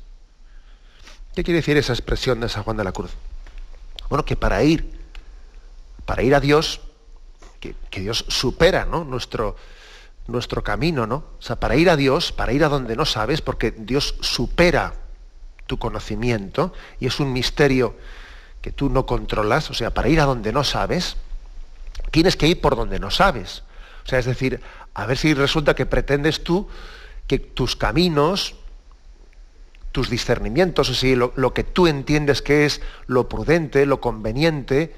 ¿Qué 1.36 1.44
quiere 1.44 1.60
decir 1.60 1.78
esa 1.78 1.94
expresión 1.94 2.40
de 2.40 2.50
San 2.50 2.64
Juan 2.64 2.78
de 2.78 2.84
la 2.84 2.94
Cruz? 2.94 3.12
Bueno, 4.10 4.26
que 4.26 4.36
para 4.36 4.64
ir, 4.64 5.00
para 6.08 6.24
ir 6.24 6.34
a 6.34 6.40
Dios, 6.40 6.82
que, 7.62 8.02
Dios 8.02 8.26
supera 8.28 8.86
¿no? 8.86 9.04
nuestro, 9.04 9.56
nuestro 10.28 10.64
camino, 10.64 11.06
¿no? 11.06 11.24
O 11.38 11.42
sea, 11.42 11.58
para 11.58 11.76
ir 11.76 11.90
a 11.90 11.96
Dios, 11.96 12.32
para 12.32 12.52
ir 12.52 12.64
a 12.64 12.70
donde 12.70 12.96
no 12.96 13.06
sabes, 13.06 13.42
porque 13.42 13.72
Dios 13.72 14.16
supera 14.20 14.96
tu 15.68 15.78
conocimiento 15.78 16.74
y 17.00 17.06
es 17.06 17.20
un 17.20 17.32
misterio 17.32 17.96
que 18.62 18.72
tú 18.72 18.90
no 18.90 19.06
controlas, 19.06 19.70
o 19.70 19.74
sea, 19.74 19.92
para 19.92 20.10
ir 20.10 20.20
a 20.20 20.26
donde 20.26 20.52
no 20.52 20.64
sabes, 20.64 21.18
tienes 22.10 22.36
que 22.36 22.48
ir 22.48 22.60
por 22.60 22.76
donde 22.76 23.00
no 23.00 23.12
sabes. 23.12 23.64
O 24.04 24.10
sea, 24.10 24.20
es 24.20 24.26
decir, 24.26 24.60
a 24.94 25.06
ver 25.06 25.18
si 25.18 25.34
resulta 25.34 25.76
que 25.76 25.86
pretendes 25.86 26.44
tú 26.44 26.68
que 27.28 27.40
tus 27.40 27.76
caminos, 27.76 28.56
tus 29.92 30.10
discernimientos, 30.10 30.90
o 30.90 30.94
sea, 30.94 31.16
lo 31.16 31.54
que 31.54 31.64
tú 31.64 31.88
entiendes 31.88 32.42
que 32.42 32.66
es 32.66 32.82
lo 33.08 33.30
prudente, 33.30 33.86
lo 33.86 34.02
conveniente, 34.02 34.94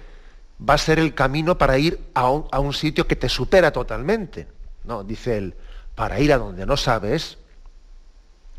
va 0.60 0.76
a 0.76 0.78
ser 0.78 1.00
el 1.00 1.14
camino 1.14 1.58
para 1.58 1.78
ir 1.78 2.00
a 2.14 2.30
un, 2.30 2.74
sitio 2.74 3.08
que 3.08 3.16
te 3.16 3.30
supera 3.30 3.72
totalmente. 3.72 4.48
No, 4.84 5.04
dice 5.04 5.38
él, 5.38 5.56
para 5.96 6.20
ir 6.20 6.34
a 6.34 6.38
donde 6.38 6.66
no 6.66 6.78
sabes, 6.78 7.38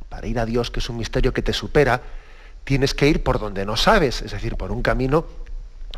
para 0.09 0.27
ir 0.27 0.39
a 0.39 0.47
Dios, 0.47 0.71
que 0.71 0.81
es 0.81 0.89
un 0.89 0.97
misterio 0.97 1.33
que 1.33 1.43
te 1.43 1.53
supera, 1.53 2.03
tienes 2.65 2.95
que 2.95 3.09
ir 3.09 3.23
por 3.23 3.39
donde 3.39 3.65
no 3.65 3.77
sabes, 3.77 4.23
es 4.23 4.33
decir, 4.33 4.57
por 4.57 4.73
un 4.73 4.83
camino 4.83 5.27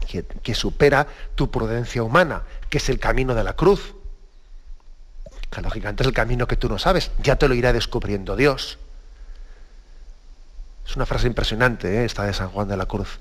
que, 0.08 0.24
que 0.24 0.54
supera 0.54 1.06
tu 1.34 1.50
prudencia 1.50 2.02
humana, 2.02 2.42
que 2.68 2.78
es 2.78 2.88
el 2.88 2.98
camino 2.98 3.34
de 3.34 3.44
la 3.44 3.54
cruz. 3.54 3.94
Que 5.50 5.62
lógicamente 5.62 6.02
es 6.02 6.08
el 6.08 6.14
camino 6.14 6.46
que 6.46 6.56
tú 6.56 6.68
no 6.68 6.78
sabes, 6.78 7.10
ya 7.22 7.36
te 7.36 7.48
lo 7.48 7.54
irá 7.54 7.72
descubriendo 7.72 8.36
Dios. 8.36 8.78
Es 10.86 10.94
una 10.94 11.06
frase 11.06 11.26
impresionante, 11.26 12.02
¿eh? 12.02 12.04
esta 12.04 12.24
de 12.24 12.32
San 12.32 12.48
Juan 12.50 12.68
de 12.68 12.76
la 12.76 12.86
Cruz. 12.86 13.18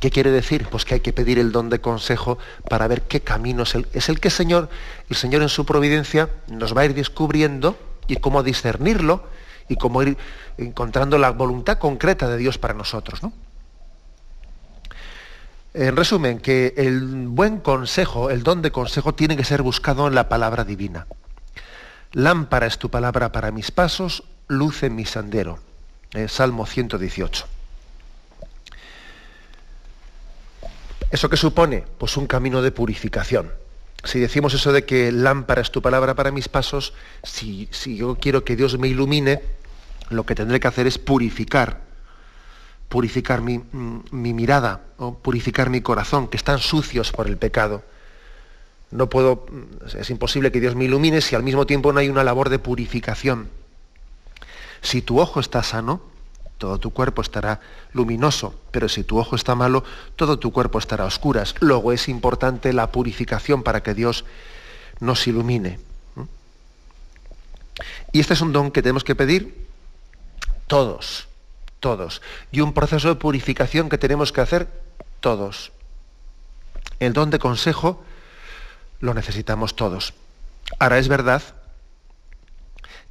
¿Qué 0.00 0.10
quiere 0.10 0.30
decir? 0.30 0.66
Pues 0.70 0.84
que 0.84 0.94
hay 0.94 1.00
que 1.00 1.12
pedir 1.12 1.38
el 1.38 1.50
don 1.50 1.70
de 1.70 1.80
consejo 1.80 2.38
para 2.68 2.86
ver 2.86 3.02
qué 3.02 3.20
camino 3.20 3.64
es 3.64 3.74
el, 3.74 3.88
es 3.92 4.08
el 4.08 4.20
que 4.20 4.28
el 4.28 4.32
Señor, 4.32 4.68
el 5.08 5.16
Señor 5.16 5.42
en 5.42 5.48
su 5.48 5.66
providencia 5.66 6.28
nos 6.48 6.76
va 6.76 6.82
a 6.82 6.84
ir 6.84 6.94
descubriendo 6.94 7.76
y 8.06 8.16
cómo 8.16 8.42
discernirlo 8.42 9.24
y 9.68 9.76
cómo 9.76 10.02
ir 10.02 10.16
encontrando 10.56 11.18
la 11.18 11.30
voluntad 11.30 11.78
concreta 11.78 12.28
de 12.28 12.36
Dios 12.36 12.58
para 12.58 12.74
nosotros. 12.74 13.22
¿no? 13.22 13.32
En 15.74 15.96
resumen, 15.96 16.38
que 16.38 16.74
el 16.76 17.28
buen 17.28 17.58
consejo, 17.58 18.30
el 18.30 18.42
don 18.42 18.62
de 18.62 18.70
consejo, 18.70 19.14
tiene 19.14 19.36
que 19.36 19.44
ser 19.44 19.62
buscado 19.62 20.06
en 20.08 20.14
la 20.14 20.28
palabra 20.28 20.64
divina. 20.64 21.06
Lámpara 22.12 22.66
es 22.66 22.78
tu 22.78 22.88
palabra 22.88 23.32
para 23.32 23.50
mis 23.50 23.70
pasos, 23.70 24.24
luz 24.46 24.82
en 24.82 24.94
mi 24.94 25.04
sendero. 25.04 25.58
Eh, 26.14 26.26
Salmo 26.28 26.64
118. 26.64 27.57
¿Eso 31.10 31.30
qué 31.30 31.36
supone? 31.36 31.84
Pues 31.98 32.16
un 32.16 32.26
camino 32.26 32.60
de 32.60 32.70
purificación. 32.70 33.50
Si 34.04 34.20
decimos 34.20 34.54
eso 34.54 34.72
de 34.72 34.84
que 34.84 35.10
lámpara 35.10 35.62
es 35.62 35.70
tu 35.70 35.82
palabra 35.82 36.14
para 36.14 36.30
mis 36.30 36.48
pasos, 36.48 36.92
si, 37.22 37.68
si 37.72 37.96
yo 37.96 38.16
quiero 38.16 38.44
que 38.44 38.56
Dios 38.56 38.78
me 38.78 38.88
ilumine, 38.88 39.42
lo 40.10 40.24
que 40.24 40.34
tendré 40.34 40.60
que 40.60 40.68
hacer 40.68 40.86
es 40.86 40.98
purificar, 40.98 41.80
purificar 42.88 43.40
mi, 43.40 43.58
mm, 43.58 44.04
mi 44.12 44.34
mirada, 44.34 44.82
o 44.98 45.18
purificar 45.18 45.70
mi 45.70 45.80
corazón, 45.80 46.28
que 46.28 46.36
están 46.36 46.58
sucios 46.58 47.10
por 47.10 47.26
el 47.26 47.38
pecado. 47.38 47.82
No 48.90 49.08
puedo, 49.08 49.46
mm, 49.50 49.98
es 49.98 50.10
imposible 50.10 50.52
que 50.52 50.60
Dios 50.60 50.76
me 50.76 50.84
ilumine 50.84 51.20
si 51.20 51.34
al 51.34 51.42
mismo 51.42 51.66
tiempo 51.66 51.92
no 51.92 52.00
hay 52.00 52.08
una 52.08 52.24
labor 52.24 52.50
de 52.50 52.58
purificación. 52.58 53.48
Si 54.80 55.02
tu 55.02 55.20
ojo 55.20 55.40
está 55.40 55.62
sano, 55.62 56.02
todo 56.58 56.78
tu 56.78 56.90
cuerpo 56.90 57.22
estará 57.22 57.60
luminoso, 57.92 58.60
pero 58.72 58.88
si 58.88 59.04
tu 59.04 59.18
ojo 59.18 59.36
está 59.36 59.54
malo, 59.54 59.84
todo 60.16 60.38
tu 60.38 60.52
cuerpo 60.52 60.78
estará 60.78 61.04
a 61.04 61.06
oscuras. 61.06 61.54
Luego 61.60 61.92
es 61.92 62.08
importante 62.08 62.72
la 62.72 62.90
purificación 62.90 63.62
para 63.62 63.82
que 63.82 63.94
Dios 63.94 64.24
nos 65.00 65.26
ilumine. 65.26 65.78
Y 68.12 68.20
este 68.20 68.34
es 68.34 68.40
un 68.40 68.52
don 68.52 68.72
que 68.72 68.82
tenemos 68.82 69.04
que 69.04 69.14
pedir 69.14 69.68
todos, 70.66 71.28
todos. 71.78 72.22
Y 72.50 72.60
un 72.60 72.74
proceso 72.74 73.08
de 73.08 73.14
purificación 73.14 73.88
que 73.88 73.98
tenemos 73.98 74.32
que 74.32 74.40
hacer 74.40 74.68
todos. 75.20 75.70
El 76.98 77.12
don 77.12 77.30
de 77.30 77.38
consejo 77.38 78.02
lo 78.98 79.14
necesitamos 79.14 79.76
todos. 79.76 80.12
Ahora 80.80 80.98
es 80.98 81.06
verdad 81.06 81.42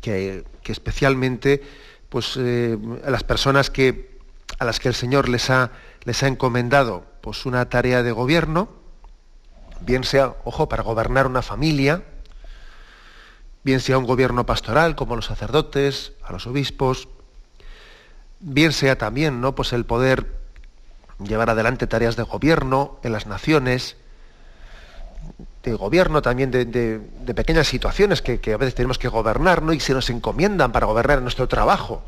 que, 0.01 0.43
que 0.63 0.71
especialmente 0.73 1.63
pues, 2.17 2.33
eh, 2.37 2.75
a 3.05 3.11
las 3.11 3.23
personas 3.23 3.69
que, 3.69 4.17
a 4.57 4.65
las 4.65 4.79
que 4.79 4.87
el 4.87 4.95
Señor 4.95 5.29
les 5.29 5.51
ha, 5.51 5.69
les 6.03 6.23
ha 6.23 6.27
encomendado 6.27 7.05
pues, 7.21 7.45
una 7.45 7.69
tarea 7.69 8.01
de 8.01 8.11
gobierno, 8.11 8.69
bien 9.81 10.03
sea, 10.03 10.33
ojo, 10.43 10.67
para 10.67 10.81
gobernar 10.81 11.27
una 11.27 11.43
familia, 11.43 12.01
bien 13.61 13.81
sea 13.81 13.99
un 13.99 14.07
gobierno 14.07 14.47
pastoral, 14.47 14.95
como 14.95 15.15
los 15.15 15.27
sacerdotes, 15.27 16.13
a 16.23 16.31
los 16.31 16.47
obispos, 16.47 17.07
bien 18.39 18.73
sea 18.73 18.97
también 18.97 19.39
¿no? 19.39 19.53
pues 19.53 19.71
el 19.71 19.85
poder 19.85 20.39
llevar 21.19 21.51
adelante 21.51 21.85
tareas 21.85 22.15
de 22.15 22.23
gobierno 22.23 22.99
en 23.03 23.11
las 23.11 23.27
naciones, 23.27 23.95
de 25.71 25.77
gobierno 25.77 26.21
también 26.21 26.51
de, 26.51 27.33
pequeñas 27.35 27.67
situaciones 27.67 28.21
que, 28.21 28.53
a 28.53 28.57
veces 28.57 28.75
tenemos 28.75 28.97
que 28.97 29.07
gobernar 29.07 29.61
¿no? 29.61 29.73
y 29.73 29.79
se 29.79 29.93
nos 29.93 30.09
encomiendan 30.09 30.71
para 30.71 30.85
gobernar 30.85 31.17
en 31.17 31.23
nuestro 31.23 31.47
trabajo, 31.47 32.03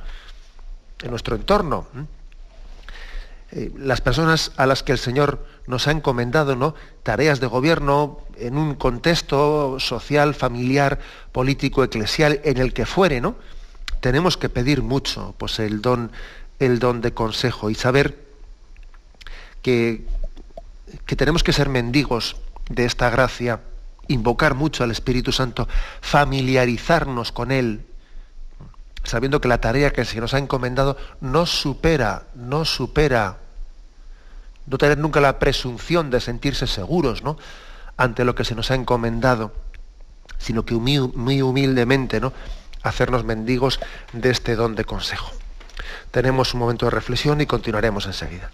en 1.04 1.10
nuestro 1.10 1.36
entorno. 1.36 1.88
Eh, 3.52 3.72
las 3.78 4.02
personas 4.02 4.52
a 4.58 4.66
las 4.66 4.84
que 4.84 4.92
el 4.92 5.00
Señor 5.00 5.46
nos 5.68 5.88
ha 5.88 5.92
encomendado 5.92 6.56
¿no? 6.56 6.76
tareas 7.04 7.40
de 7.40 7.48
gobierno 7.48 8.20
en 8.38 8.58
un 8.58 8.76
contexto 8.76 9.80
social, 9.80 10.36
familiar, 10.36 11.00
político, 11.32 11.84
eclesial, 11.84 12.42
en 12.44 12.58
el 12.58 12.74
que 12.74 12.86
fuere, 12.86 13.22
¿no? 13.22 13.36
tenemos 14.02 14.38
que 14.38 14.50
pedir 14.50 14.82
mucho 14.82 15.36
pues, 15.38 15.60
el, 15.60 15.82
don, 15.82 16.12
el 16.60 16.80
don 16.80 17.02
de 17.02 17.14
consejo 17.14 17.70
y 17.70 17.76
saber 17.76 18.18
que, 19.62 20.06
que 21.06 21.16
tenemos 21.16 21.44
que 21.44 21.52
ser 21.52 21.68
mendigos 21.70 22.38
de 22.70 22.86
esta 22.86 23.10
gracia, 23.10 23.60
invocar 24.08 24.56
mucho 24.56 24.84
al 24.84 24.92
Espíritu 24.92 25.32
Santo, 25.32 25.68
familiarizarnos 26.02 27.32
con 27.32 27.52
Él, 27.52 27.86
sabiendo 29.04 29.42
que 29.42 29.48
la 29.48 29.60
tarea 29.62 29.92
que 29.92 30.06
se 30.06 30.20
nos 30.20 30.34
ha 30.34 30.38
encomendado 30.38 30.98
no 31.22 31.46
supera, 31.46 32.24
no 32.36 32.66
supera, 32.66 33.38
no 34.66 34.78
tener 34.78 34.98
nunca 34.98 35.20
la 35.20 35.40
presunción 35.40 36.10
de 36.10 36.22
sentirse 36.22 36.68
seguros 36.68 37.24
¿no? 37.24 37.38
ante 37.98 38.24
lo 38.24 38.36
que 38.36 38.46
se 38.46 38.56
nos 38.56 38.72
ha 38.72 38.76
encomendado, 38.76 39.54
sino 40.38 40.64
que 40.64 40.76
muy 40.76 41.42
humildemente 41.42 42.20
¿no? 42.20 42.34
hacernos 42.84 43.24
mendigos 43.24 43.80
de 44.14 44.30
este 44.30 44.56
don 44.56 44.76
de 44.76 44.86
consejo. 44.86 45.32
Tenemos 46.12 46.54
un 46.54 46.60
momento 46.60 46.86
de 46.86 46.92
reflexión 46.92 47.42
y 47.42 47.46
continuaremos 47.46 48.06
enseguida. 48.06 48.52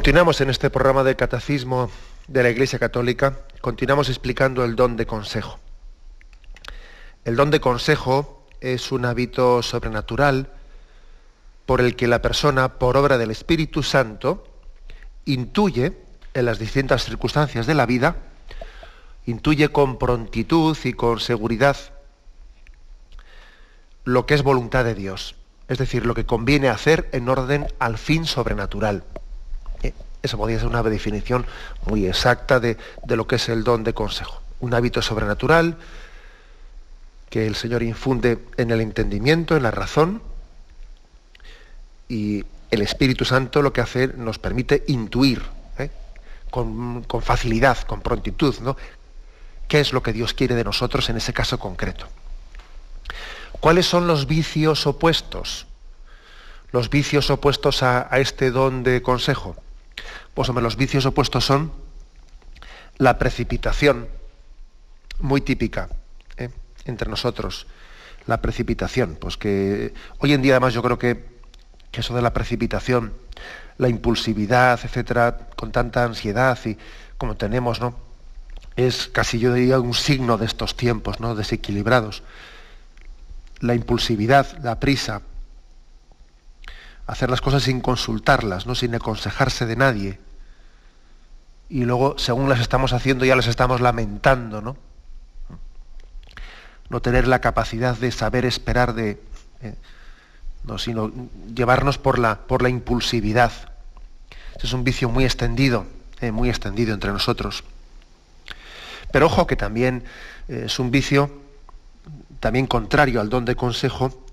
Continuamos 0.00 0.40
en 0.40 0.48
este 0.48 0.70
programa 0.70 1.04
de 1.04 1.14
Catecismo 1.14 1.90
de 2.26 2.42
la 2.42 2.48
Iglesia 2.48 2.78
Católica, 2.78 3.40
continuamos 3.60 4.08
explicando 4.08 4.64
el 4.64 4.74
don 4.74 4.96
de 4.96 5.04
consejo. 5.04 5.60
El 7.26 7.36
don 7.36 7.50
de 7.50 7.60
consejo 7.60 8.46
es 8.62 8.92
un 8.92 9.04
hábito 9.04 9.62
sobrenatural 9.62 10.54
por 11.66 11.82
el 11.82 11.96
que 11.96 12.08
la 12.08 12.22
persona, 12.22 12.78
por 12.78 12.96
obra 12.96 13.18
del 13.18 13.30
Espíritu 13.30 13.82
Santo, 13.82 14.48
intuye 15.26 15.98
en 16.32 16.46
las 16.46 16.58
distintas 16.58 17.04
circunstancias 17.04 17.66
de 17.66 17.74
la 17.74 17.84
vida, 17.84 18.16
intuye 19.26 19.68
con 19.68 19.98
prontitud 19.98 20.78
y 20.82 20.94
con 20.94 21.20
seguridad 21.20 21.76
lo 24.04 24.24
que 24.24 24.32
es 24.32 24.42
voluntad 24.42 24.82
de 24.82 24.94
Dios, 24.94 25.34
es 25.68 25.76
decir, 25.76 26.06
lo 26.06 26.14
que 26.14 26.24
conviene 26.24 26.70
hacer 26.70 27.10
en 27.12 27.28
orden 27.28 27.66
al 27.78 27.98
fin 27.98 28.24
sobrenatural. 28.24 29.04
Esa 30.22 30.36
podría 30.36 30.58
ser 30.58 30.68
una 30.68 30.82
definición 30.82 31.46
muy 31.86 32.06
exacta 32.06 32.60
de, 32.60 32.76
lo 33.06 33.26
que 33.26 33.36
es 33.36 33.48
el 33.48 33.64
don 33.64 33.84
de 33.84 33.94
consejo. 33.94 34.42
Un 34.60 34.74
hábito 34.74 35.00
sobrenatural 35.00 35.76
que 37.30 37.46
el 37.46 37.54
Señor 37.54 37.82
infunde 37.82 38.38
en 38.56 38.70
el 38.70 38.80
entendimiento, 38.80 39.56
en 39.56 39.62
la 39.62 39.70
razón, 39.70 40.22
y 42.08 42.44
el 42.70 42.82
Espíritu 42.82 43.24
Santo 43.24 43.62
lo 43.62 43.72
que 43.72 43.80
hace 43.80 44.08
nos 44.08 44.38
permite 44.38 44.84
intuir 44.88 45.42
¿eh? 45.78 45.90
con, 46.50 47.04
con, 47.04 47.22
facilidad, 47.22 47.78
con 47.82 48.00
prontitud, 48.00 48.56
¿no? 48.60 48.76
qué 49.68 49.80
es 49.80 49.92
lo 49.92 50.02
que 50.02 50.12
Dios 50.12 50.34
quiere 50.34 50.56
de 50.56 50.64
nosotros 50.64 51.08
en 51.08 51.16
ese 51.16 51.32
caso 51.32 51.58
concreto. 51.58 52.08
¿Cuáles 53.60 53.86
son 53.86 54.06
los 54.08 54.26
vicios 54.26 54.86
opuestos? 54.86 55.66
Los 56.72 56.90
vicios 56.90 57.30
opuestos 57.30 57.82
a 57.82 58.08
este 58.18 58.50
don 58.50 58.82
de 58.82 59.02
consejo. 59.02 59.56
Pues 60.34 60.48
hombre, 60.48 60.62
los 60.62 60.76
vicios 60.76 61.06
opuestos 61.06 61.44
son 61.44 61.72
la 62.98 63.18
precipitación, 63.18 64.08
muy 65.20 65.40
típica 65.40 65.88
¿eh? 66.36 66.50
entre 66.84 67.08
nosotros. 67.08 67.66
La 68.26 68.42
precipitación, 68.42 69.16
pues 69.18 69.36
que 69.36 69.94
hoy 70.18 70.34
en 70.34 70.42
día 70.42 70.52
además 70.52 70.74
yo 70.74 70.82
creo 70.82 70.98
que, 70.98 71.40
eso 71.92 72.14
de 72.14 72.22
la 72.22 72.32
precipitación, 72.32 73.12
la 73.78 73.88
impulsividad, 73.88 74.78
etcétera, 74.82 75.48
con 75.56 75.72
tanta 75.72 76.04
ansiedad 76.04 76.58
y 76.64 76.76
como 77.18 77.36
tenemos, 77.36 77.80
¿no? 77.80 77.94
Es 78.76 79.08
casi 79.08 79.38
yo 79.38 79.52
diría 79.52 79.80
un 79.80 79.94
signo 79.94 80.38
de 80.38 80.46
estos 80.46 80.76
tiempos, 80.76 81.20
¿no? 81.20 81.34
Desequilibrados. 81.34 82.22
La 83.58 83.74
impulsividad, 83.74 84.58
la 84.62 84.78
prisa, 84.78 85.22
hacer 87.10 87.28
las 87.28 87.40
cosas 87.40 87.64
sin 87.64 87.80
consultarlas, 87.80 88.66
¿no? 88.66 88.76
sin 88.76 88.94
aconsejarse 88.94 89.66
de 89.66 89.74
nadie. 89.74 90.20
Y 91.68 91.84
luego, 91.84 92.16
según 92.18 92.48
las 92.48 92.60
estamos 92.60 92.92
haciendo, 92.92 93.24
ya 93.24 93.34
las 93.34 93.48
estamos 93.48 93.80
lamentando, 93.80 94.60
¿no? 94.60 94.76
No 96.88 97.00
tener 97.02 97.26
la 97.26 97.40
capacidad 97.40 97.96
de 97.96 98.10
saber 98.10 98.44
esperar 98.44 98.94
de. 98.94 99.20
Eh, 99.60 99.74
no, 100.64 100.78
sino 100.78 101.12
llevarnos 101.54 101.98
por 101.98 102.18
la, 102.18 102.46
por 102.46 102.62
la 102.62 102.68
impulsividad. 102.68 103.52
Es 104.62 104.72
un 104.72 104.84
vicio 104.84 105.08
muy 105.08 105.24
extendido, 105.24 105.86
eh, 106.20 106.32
muy 106.32 106.48
extendido 106.48 106.92
entre 106.92 107.12
nosotros. 107.12 107.64
Pero 109.12 109.26
ojo 109.26 109.46
que 109.46 109.56
también 109.56 110.04
eh, 110.48 110.64
es 110.66 110.78
un 110.78 110.90
vicio 110.90 111.30
también 112.40 112.66
contrario 112.66 113.20
al 113.20 113.30
don 113.30 113.44
de 113.44 113.54
consejo, 113.54 114.24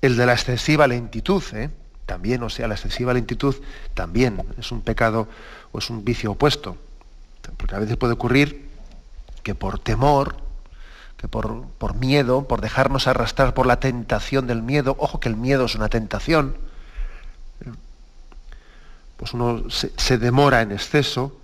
el 0.00 0.16
de 0.16 0.26
la 0.26 0.32
excesiva 0.32 0.86
lentitud. 0.86 1.42
¿eh? 1.52 1.70
También, 2.06 2.42
o 2.42 2.50
sea, 2.50 2.68
la 2.68 2.74
excesiva 2.74 3.14
lentitud 3.14 3.54
también 3.94 4.42
es 4.58 4.72
un 4.72 4.82
pecado 4.82 5.28
o 5.72 5.78
es 5.78 5.90
un 5.90 6.04
vicio 6.04 6.32
opuesto. 6.32 6.76
Porque 7.56 7.74
a 7.74 7.78
veces 7.78 7.96
puede 7.96 8.14
ocurrir 8.14 8.68
que 9.42 9.54
por 9.54 9.78
temor, 9.78 10.36
que 11.16 11.28
por, 11.28 11.64
por 11.78 11.94
miedo, 11.94 12.46
por 12.46 12.60
dejarnos 12.60 13.06
arrastrar 13.06 13.54
por 13.54 13.66
la 13.66 13.80
tentación 13.80 14.46
del 14.46 14.62
miedo, 14.62 14.96
ojo 14.98 15.20
que 15.20 15.28
el 15.28 15.36
miedo 15.36 15.66
es 15.66 15.74
una 15.74 15.88
tentación, 15.88 16.56
pues 19.16 19.32
uno 19.32 19.70
se, 19.70 19.92
se 19.96 20.18
demora 20.18 20.62
en 20.62 20.72
exceso, 20.72 21.38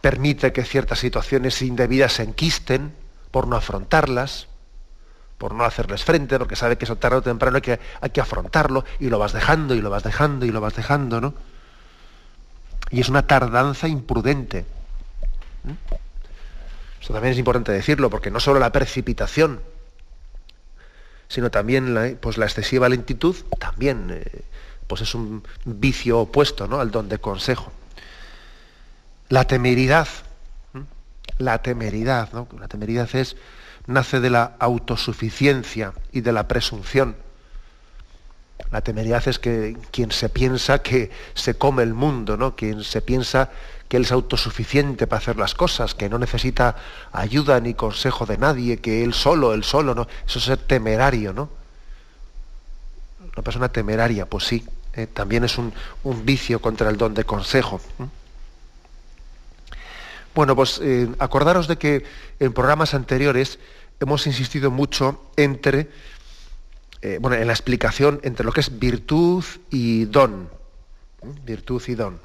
permite 0.00 0.52
que 0.52 0.64
ciertas 0.64 0.98
situaciones 0.98 1.62
indebidas 1.62 2.14
se 2.14 2.24
enquisten 2.24 2.92
por 3.30 3.46
no 3.46 3.56
afrontarlas, 3.56 4.48
por 5.42 5.54
no 5.54 5.64
hacerles 5.64 6.04
frente, 6.04 6.38
porque 6.38 6.54
sabe 6.54 6.78
que 6.78 6.84
eso 6.84 6.94
tarde 6.94 7.16
o 7.16 7.22
temprano 7.22 7.56
hay 7.56 7.62
que, 7.62 7.80
hay 8.00 8.10
que 8.10 8.20
afrontarlo, 8.20 8.84
y 9.00 9.08
lo 9.08 9.18
vas 9.18 9.32
dejando, 9.32 9.74
y 9.74 9.80
lo 9.80 9.90
vas 9.90 10.04
dejando, 10.04 10.46
y 10.46 10.52
lo 10.52 10.60
vas 10.60 10.76
dejando, 10.76 11.20
¿no? 11.20 11.34
Y 12.90 13.00
es 13.00 13.08
una 13.08 13.26
tardanza 13.26 13.88
imprudente. 13.88 14.64
¿Mm? 15.64 15.94
Eso 17.00 17.12
también 17.12 17.32
es 17.32 17.38
importante 17.40 17.72
decirlo, 17.72 18.08
porque 18.08 18.30
no 18.30 18.38
solo 18.38 18.60
la 18.60 18.70
precipitación, 18.70 19.60
sino 21.26 21.50
también 21.50 21.92
la, 21.92 22.12
pues 22.20 22.38
la 22.38 22.44
excesiva 22.44 22.88
lentitud, 22.88 23.34
también 23.58 24.10
eh, 24.12 24.42
pues 24.86 25.00
es 25.00 25.12
un 25.12 25.42
vicio 25.64 26.20
opuesto 26.20 26.68
¿no? 26.68 26.78
al 26.78 26.92
don 26.92 27.08
de 27.08 27.18
consejo. 27.18 27.72
La 29.28 29.48
temeridad, 29.48 30.06
la 31.38 31.62
temeridad, 31.62 32.32
¿no? 32.32 32.46
La 32.60 32.68
temeridad 32.68 33.12
es 33.16 33.36
nace 33.86 34.20
de 34.20 34.30
la 34.30 34.56
autosuficiencia 34.58 35.92
y 36.12 36.20
de 36.20 36.32
la 36.32 36.48
presunción. 36.48 37.16
La 38.70 38.80
temeridad 38.80 39.26
es 39.28 39.38
que 39.38 39.76
quien 39.90 40.12
se 40.12 40.28
piensa 40.28 40.80
que 40.80 41.10
se 41.34 41.54
come 41.54 41.82
el 41.82 41.94
mundo, 41.94 42.36
¿no? 42.36 42.56
Quien 42.56 42.84
se 42.84 43.02
piensa 43.02 43.50
que 43.88 43.98
él 43.98 44.04
es 44.04 44.12
autosuficiente 44.12 45.06
para 45.06 45.18
hacer 45.18 45.36
las 45.36 45.54
cosas, 45.54 45.94
que 45.94 46.08
no 46.08 46.18
necesita 46.18 46.76
ayuda 47.12 47.60
ni 47.60 47.74
consejo 47.74 48.24
de 48.24 48.38
nadie, 48.38 48.78
que 48.78 49.04
él 49.04 49.12
solo, 49.12 49.52
él 49.52 49.64
solo, 49.64 49.94
¿no? 49.94 50.08
Eso 50.26 50.38
es 50.38 50.46
ser 50.46 50.56
temerario, 50.56 51.34
¿no? 51.34 51.50
Una 53.34 53.42
persona 53.42 53.68
temeraria, 53.68 54.24
pues 54.24 54.44
sí, 54.44 54.64
eh, 54.94 55.06
también 55.06 55.44
es 55.44 55.58
un, 55.58 55.72
vicio 56.24 56.60
contra 56.60 56.88
el 56.88 56.96
don 56.96 57.14
de 57.14 57.24
consejo. 57.24 57.80
Bueno, 60.34 60.56
pues 60.56 60.80
eh, 60.82 61.08
acordaros 61.18 61.68
de 61.68 61.76
que 61.76 62.04
en 62.40 62.52
programas 62.54 62.94
anteriores 62.94 63.58
hemos 64.00 64.26
insistido 64.26 64.70
mucho 64.70 65.20
entre, 65.36 65.90
eh, 67.02 67.18
bueno, 67.20 67.36
en 67.36 67.46
la 67.46 67.52
explicación 67.52 68.18
entre 68.22 68.46
lo 68.46 68.52
que 68.52 68.60
es 68.60 68.78
virtud 68.78 69.44
y 69.70 70.06
don. 70.06 70.48
Virtud 71.44 71.82
y 71.86 71.94
don. 71.94 72.18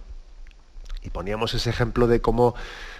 Y 1.03 1.09
poníamos 1.09 1.53
ese 1.53 1.69
ejemplo 1.69 2.07
de 2.07 2.21
cómo 2.21 2.55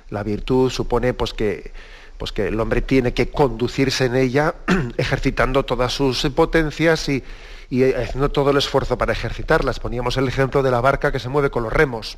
la 0.09 0.23
virtud 0.23 0.69
supone 0.69 1.13
pues, 1.13 1.33
que, 1.33 1.71
pues, 2.17 2.33
que 2.33 2.49
el 2.49 2.59
hombre 2.59 2.81
tiene 2.81 3.13
que 3.13 3.29
conducirse 3.31 4.05
en 4.05 4.15
ella 4.17 4.55
ejercitando 4.97 5.63
todas 5.63 5.93
sus 5.93 6.21
potencias 6.35 7.07
y, 7.07 7.23
y 7.69 7.83
haciendo 7.93 8.29
todo 8.29 8.49
el 8.49 8.57
esfuerzo 8.57 8.97
para 8.97 9.13
ejercitarlas. 9.13 9.79
Poníamos 9.79 10.17
el 10.17 10.27
ejemplo 10.27 10.63
de 10.63 10.71
la 10.71 10.81
barca 10.81 11.13
que 11.13 11.19
se 11.19 11.29
mueve 11.29 11.49
con 11.49 11.63
los 11.63 11.71
remos 11.71 12.17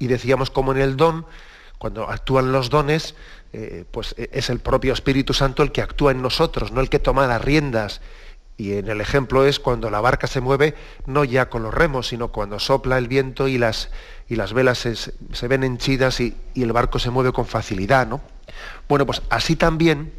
y 0.00 0.08
decíamos 0.08 0.50
como 0.50 0.72
en 0.72 0.78
el 0.78 0.96
don, 0.96 1.26
cuando 1.78 2.10
actúan 2.10 2.50
los 2.50 2.70
dones, 2.70 3.14
eh, 3.52 3.84
pues 3.90 4.14
e, 4.18 4.30
es 4.32 4.50
el 4.50 4.58
propio 4.58 4.92
Espíritu 4.92 5.34
Santo 5.34 5.62
el 5.62 5.70
que 5.70 5.82
actúa 5.82 6.10
en 6.10 6.22
nosotros, 6.22 6.72
no 6.72 6.80
el 6.80 6.88
que 6.88 6.98
toma 6.98 7.28
las 7.28 7.40
riendas. 7.40 8.00
Y 8.56 8.72
en 8.74 8.88
el 8.88 9.00
ejemplo 9.00 9.46
es 9.46 9.60
cuando 9.60 9.88
la 9.88 10.00
barca 10.00 10.26
se 10.26 10.40
mueve, 10.40 10.74
no 11.06 11.24
ya 11.24 11.48
con 11.48 11.62
los 11.62 11.72
remos, 11.72 12.08
sino 12.08 12.28
cuando 12.28 12.58
sopla 12.58 12.98
el 12.98 13.08
viento 13.08 13.46
y 13.46 13.56
las, 13.56 13.90
y 14.28 14.36
las 14.36 14.52
velas 14.52 14.78
se, 14.78 15.48
ven 15.48 15.64
henchidas 15.64 16.20
y, 16.20 16.36
el 16.54 16.72
barco 16.72 16.98
se 16.98 17.10
mueve 17.10 17.32
con 17.32 17.46
facilidad. 17.46 18.06
¿no? 18.06 18.20
Bueno, 18.88 19.06
pues 19.06 19.22
así 19.30 19.56
también, 19.56 20.12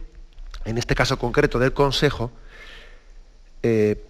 en 0.65 0.78
este 0.78 0.96
caso 0.96 1.20
concreto 1.20 1.60
del 1.60 1.74
consejo, 1.74 2.32
eh, 3.62 4.04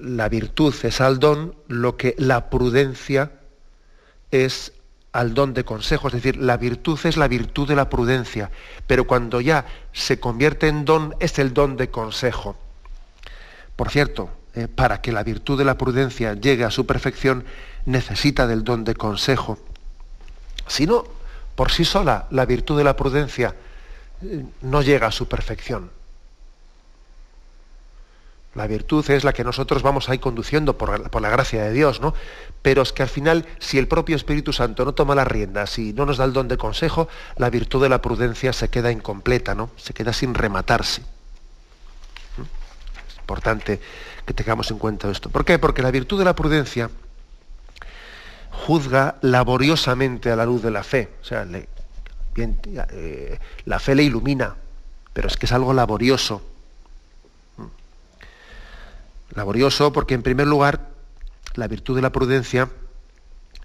la 0.00 0.28
virtud 0.28 0.74
es 0.84 1.00
al 1.00 1.18
don 1.18 1.56
lo 1.66 1.96
que 1.96 2.14
la 2.16 2.50
prudencia 2.50 3.32
es 4.30 4.72
al 5.14 5.32
don 5.32 5.54
de 5.54 5.64
consejo, 5.64 6.08
es 6.08 6.14
decir, 6.14 6.36
la 6.36 6.56
virtud 6.56 6.98
es 7.04 7.16
la 7.16 7.28
virtud 7.28 7.68
de 7.68 7.76
la 7.76 7.88
prudencia, 7.88 8.50
pero 8.88 9.06
cuando 9.06 9.40
ya 9.40 9.64
se 9.92 10.18
convierte 10.18 10.66
en 10.66 10.84
don 10.84 11.14
es 11.20 11.38
el 11.38 11.54
don 11.54 11.76
de 11.76 11.88
consejo. 11.88 12.56
Por 13.76 13.90
cierto, 13.90 14.30
eh, 14.54 14.66
para 14.66 15.00
que 15.00 15.12
la 15.12 15.22
virtud 15.22 15.56
de 15.56 15.64
la 15.64 15.78
prudencia 15.78 16.34
llegue 16.34 16.64
a 16.64 16.72
su 16.72 16.84
perfección, 16.84 17.44
necesita 17.86 18.48
del 18.48 18.64
don 18.64 18.82
de 18.82 18.96
consejo. 18.96 19.56
Si 20.66 20.84
no, 20.84 21.04
por 21.54 21.70
sí 21.70 21.84
sola, 21.84 22.26
la 22.30 22.44
virtud 22.44 22.76
de 22.76 22.84
la 22.84 22.96
prudencia 22.96 23.54
eh, 24.20 24.44
no 24.62 24.82
llega 24.82 25.06
a 25.06 25.12
su 25.12 25.28
perfección. 25.28 25.92
La 28.54 28.66
virtud 28.68 29.08
es 29.10 29.24
la 29.24 29.32
que 29.32 29.42
nosotros 29.42 29.82
vamos 29.82 30.08
ahí 30.08 30.18
conduciendo 30.18 30.78
por, 30.78 31.20
la 31.20 31.28
gracia 31.28 31.64
de 31.64 31.72
Dios, 31.72 32.00
¿no? 32.00 32.14
Pero 32.62 32.82
es 32.82 32.92
que 32.92 33.02
al 33.02 33.08
final, 33.08 33.46
si 33.58 33.78
el 33.78 33.88
propio 33.88 34.14
Espíritu 34.14 34.52
Santo 34.52 34.84
no 34.84 34.94
toma 34.94 35.14
las 35.14 35.26
riendas 35.26 35.78
y 35.78 35.92
no 35.92 36.06
nos 36.06 36.18
da 36.18 36.24
el 36.24 36.32
don 36.32 36.46
de 36.46 36.56
consejo, 36.56 37.08
la 37.36 37.50
virtud 37.50 37.82
de 37.82 37.88
la 37.88 38.00
prudencia 38.00 38.52
se 38.52 38.70
queda 38.70 38.92
incompleta, 38.92 39.54
¿no? 39.54 39.70
Se 39.76 39.92
queda 39.92 40.12
sin 40.12 40.34
rematarse. 40.34 41.02
¿Mm? 42.36 42.42
Es 43.08 43.18
importante 43.18 43.80
que 44.24 44.34
tengamos 44.34 44.70
en 44.70 44.78
cuenta 44.78 45.10
esto. 45.10 45.30
¿Por 45.30 45.44
qué? 45.44 45.58
Porque 45.58 45.82
la 45.82 45.90
virtud 45.90 46.18
de 46.18 46.24
la 46.24 46.36
prudencia 46.36 46.90
juzga 48.50 49.16
laboriosamente 49.20 50.30
a 50.30 50.36
la 50.36 50.46
luz 50.46 50.62
de 50.62 50.70
la 50.70 50.84
fe. 50.84 51.10
O 51.20 51.24
sea, 51.24 51.44
eh, 52.36 53.38
la 53.64 53.78
fe 53.80 53.94
le 53.96 54.04
ilumina, 54.04 54.54
pero 55.12 55.26
es 55.26 55.36
que 55.36 55.46
es 55.46 55.52
algo 55.52 55.74
laborioso. 55.74 56.53
Laborioso 59.34 59.92
porque 59.92 60.14
en 60.14 60.22
primer 60.22 60.46
lugar 60.46 60.90
la 61.54 61.68
virtud 61.68 61.96
de 61.96 62.02
la 62.02 62.12
prudencia 62.12 62.68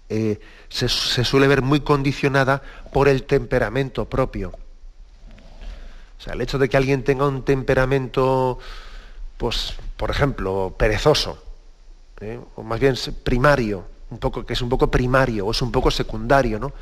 eh, 0.09 0.39
se, 0.69 0.87
suele 0.87 1.47
ver 1.47 1.61
muy 1.61 1.81
condicionada 1.81 2.63
por 2.91 3.07
el 3.07 3.23
temperamento 3.23 4.09
propio. 4.09 4.49
O 4.49 6.21
sea, 6.21 6.33
el 6.33 6.41
hecho 6.41 6.57
de 6.57 6.67
que 6.67 6.77
alguien 6.77 7.03
tenga 7.03 7.27
un 7.27 7.43
temperamento, 7.45 8.57
pues, 9.37 9.75
por 9.95 10.09
ejemplo, 10.09 10.75
perezoso, 10.77 11.41
¿eh? 12.19 12.39
o 12.55 12.63
más 12.63 12.79
bien 12.79 12.95
primario, 13.23 13.85
un 14.09 14.17
poco, 14.17 14.45
que 14.45 14.53
es 14.53 14.61
un 14.61 14.69
poco 14.69 14.89
primario 14.89 15.45
o 15.45 15.51
es 15.51 15.61
un 15.61 15.71
poco 15.71 15.91
secundario, 15.91 16.59
¿no? 16.59 16.73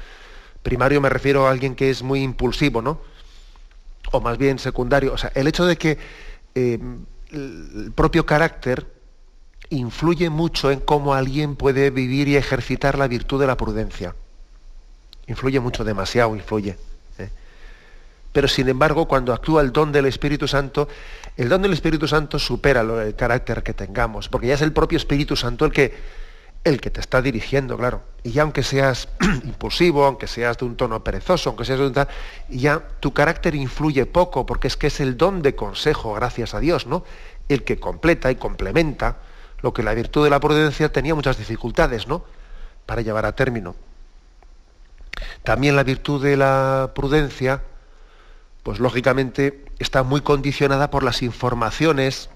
Primario 0.63 1.01
me 1.01 1.09
refiero 1.09 1.47
a 1.47 1.51
alguien 1.51 1.75
que 1.75 1.89
es 1.89 2.01
muy 2.01 2.23
impulsivo, 2.23 2.81
¿no? 2.81 2.99
O 4.11 4.21
más 4.21 4.37
bien 4.37 4.57
secundario. 4.57 5.13
O 5.13 5.17
sea, 5.17 5.31
el 5.35 5.47
hecho 5.47 5.65
de 5.65 5.77
que 5.77 5.97
eh, 6.55 6.79
el 7.31 7.91
propio 7.95 8.25
carácter 8.25 8.87
influye 9.69 10.29
mucho 10.29 10.71
en 10.71 10.79
cómo 10.79 11.13
alguien 11.13 11.55
puede 11.55 11.89
vivir 11.89 12.27
y 12.27 12.37
ejercitar 12.37 12.97
la 12.97 13.07
virtud 13.07 13.39
de 13.39 13.47
la 13.47 13.57
prudencia. 13.57 14.15
Influye 15.27 15.59
mucho, 15.59 15.83
demasiado 15.83 16.35
influye. 16.35 16.77
¿eh? 17.17 17.29
Pero 18.31 18.47
sin 18.47 18.69
embargo, 18.69 19.07
cuando 19.07 19.33
actúa 19.33 19.61
el 19.61 19.71
don 19.71 19.91
del 19.91 20.05
Espíritu 20.05 20.47
Santo, 20.47 20.87
el 21.35 21.49
don 21.49 21.61
del 21.61 21.73
Espíritu 21.73 22.07
Santo 22.07 22.39
supera 22.39 22.81
el 22.81 23.15
carácter 23.15 23.61
que 23.61 23.73
tengamos, 23.73 24.29
porque 24.29 24.47
ya 24.47 24.53
es 24.53 24.61
el 24.61 24.71
propio 24.71 24.97
Espíritu 24.97 25.35
Santo 25.35 25.65
el 25.65 25.71
que, 25.71 25.93
el 26.63 26.81
que 26.81 26.89
te 26.89 26.99
está 26.99 27.21
dirigiendo, 27.21 27.77
claro. 27.77 28.01
Y 28.23 28.31
ya 28.31 28.41
aunque 28.41 28.63
seas 28.63 29.07
impulsivo, 29.43 30.05
aunque 30.05 30.27
seas 30.27 30.57
de 30.57 30.65
un 30.65 30.75
tono 30.75 31.03
perezoso, 31.03 31.49
aunque 31.49 31.65
seas 31.65 31.79
de 31.79 31.87
un 31.87 31.93
tal, 31.93 32.07
ya 32.49 32.79
tu 32.99 33.13
carácter 33.13 33.55
influye 33.55 34.05
poco, 34.05 34.45
porque 34.45 34.67
es 34.67 34.75
que 34.75 34.87
es 34.87 34.99
el 34.99 35.17
don 35.17 35.41
de 35.41 35.55
consejo, 35.55 36.13
gracias 36.13 36.53
a 36.53 36.59
Dios, 36.59 36.87
¿no? 36.87 37.03
El 37.47 37.63
que 37.63 37.79
completa 37.79 38.29
y 38.31 38.35
complementa 38.35 39.17
lo 39.61 39.73
que 39.73 39.83
la 39.83 39.93
virtud 39.93 40.23
de 40.23 40.29
la 40.29 40.39
prudencia 40.39 40.91
tenía 40.91 41.15
muchas 41.15 41.37
dificultades, 41.37 42.07
¿no? 42.07 42.25
Para 42.85 43.01
llevar 43.01 43.25
a 43.25 43.35
término. 43.35 43.75
También 45.43 45.75
la 45.75 45.83
virtud 45.83 46.23
de 46.23 46.37
la 46.37 46.91
prudencia, 46.93 47.63
pues 48.63 48.79
lógicamente 48.79 49.65
está 49.79 50.03
muy 50.03 50.21
condicionada 50.21 50.91
por 50.91 51.03
las 51.03 51.23
informaciones 51.23 52.29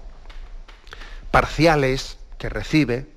parciales 1.30 2.18
que 2.38 2.48
recibe, 2.48 3.11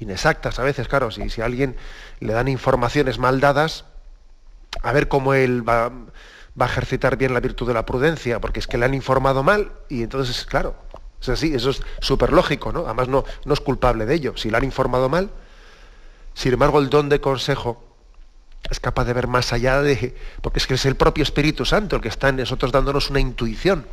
inexactas 0.00 0.58
a 0.58 0.62
veces, 0.62 0.88
claro, 0.88 1.10
si, 1.10 1.30
si 1.30 1.40
a 1.40 1.44
alguien 1.44 1.76
le 2.20 2.32
dan 2.32 2.48
informaciones 2.48 3.18
mal 3.18 3.40
dadas, 3.40 3.84
a 4.82 4.92
ver 4.92 5.08
cómo 5.08 5.34
él 5.34 5.68
va, 5.68 5.90
va 6.60 6.66
a 6.66 6.68
ejercitar 6.68 7.16
bien 7.16 7.34
la 7.34 7.40
virtud 7.40 7.66
de 7.66 7.74
la 7.74 7.86
prudencia, 7.86 8.40
porque 8.40 8.60
es 8.60 8.66
que 8.66 8.78
le 8.78 8.86
han 8.86 8.94
informado 8.94 9.42
mal 9.42 9.72
y 9.88 10.02
entonces, 10.02 10.44
claro, 10.44 10.74
es 11.20 11.28
así, 11.28 11.54
eso 11.54 11.70
es 11.70 11.82
súper 12.00 12.32
lógico, 12.32 12.72
¿no? 12.72 12.86
Además 12.86 13.08
no, 13.08 13.24
no 13.44 13.54
es 13.54 13.60
culpable 13.60 14.06
de 14.06 14.14
ello. 14.14 14.36
Si 14.36 14.50
le 14.50 14.56
han 14.56 14.64
informado 14.64 15.08
mal, 15.08 15.30
sin 16.34 16.52
embargo 16.52 16.78
el 16.78 16.88
don 16.88 17.08
de 17.08 17.20
consejo 17.20 17.84
es 18.70 18.80
capaz 18.80 19.04
de 19.04 19.12
ver 19.12 19.26
más 19.26 19.52
allá 19.52 19.82
de... 19.82 20.14
porque 20.42 20.58
es 20.58 20.66
que 20.66 20.74
es 20.74 20.86
el 20.86 20.96
propio 20.96 21.22
Espíritu 21.22 21.64
Santo 21.64 21.96
el 21.96 22.02
que 22.02 22.08
está 22.08 22.28
en 22.28 22.36
nosotros 22.36 22.72
dándonos 22.72 23.10
una 23.10 23.20
intuición. 23.20 23.86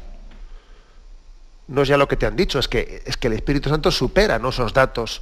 No 1.67 1.81
es 1.81 1.89
ya 1.89 1.97
lo 1.97 2.07
que 2.07 2.15
te 2.15 2.25
han 2.25 2.35
dicho, 2.35 2.59
es 2.59 2.67
que, 2.67 3.03
es 3.05 3.17
que 3.17 3.27
el 3.27 3.33
Espíritu 3.33 3.69
Santo 3.69 3.91
supera 3.91 4.39
¿no? 4.39 4.49
esos 4.49 4.73
datos. 4.73 5.21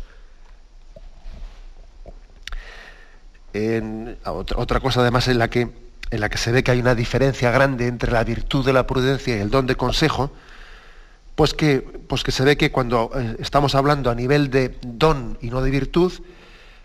Otra, 4.26 4.80
cosa 4.80 5.02
además 5.02 5.28
en 5.28 5.39
la, 5.39 5.50
que, 5.50 5.70
en 6.12 6.20
la 6.20 6.30
que 6.30 6.38
se 6.38 6.52
ve 6.52 6.63
que 6.63 6.72
hay 6.72 6.80
una 6.80 6.96
diferencia 6.96 7.52
grande 7.52 7.88
entre 7.88 8.12
la 8.12 8.24
virtud 8.24 8.65
de 8.65 8.74
la 8.74 8.88
prudencia 8.88 9.38
y 9.38 9.39
el 9.39 9.50
don 9.50 9.68
de 9.68 9.76
consejo, 9.76 10.32
pues 11.36 11.54
que, 11.54 11.82
pues 11.82 12.24
que 12.24 12.32
se 12.32 12.44
ve 12.44 12.58
que 12.58 12.72
cuando 12.72 13.12
eh, 13.15 13.38
estamos 13.39 13.76
hablando 13.76 14.10
a 14.10 14.15
nivel 14.15 14.50
de 14.50 14.78
don 14.82 15.38
y 15.41 15.50
no 15.50 15.62
de 15.62 15.70
virtud, 15.70 16.12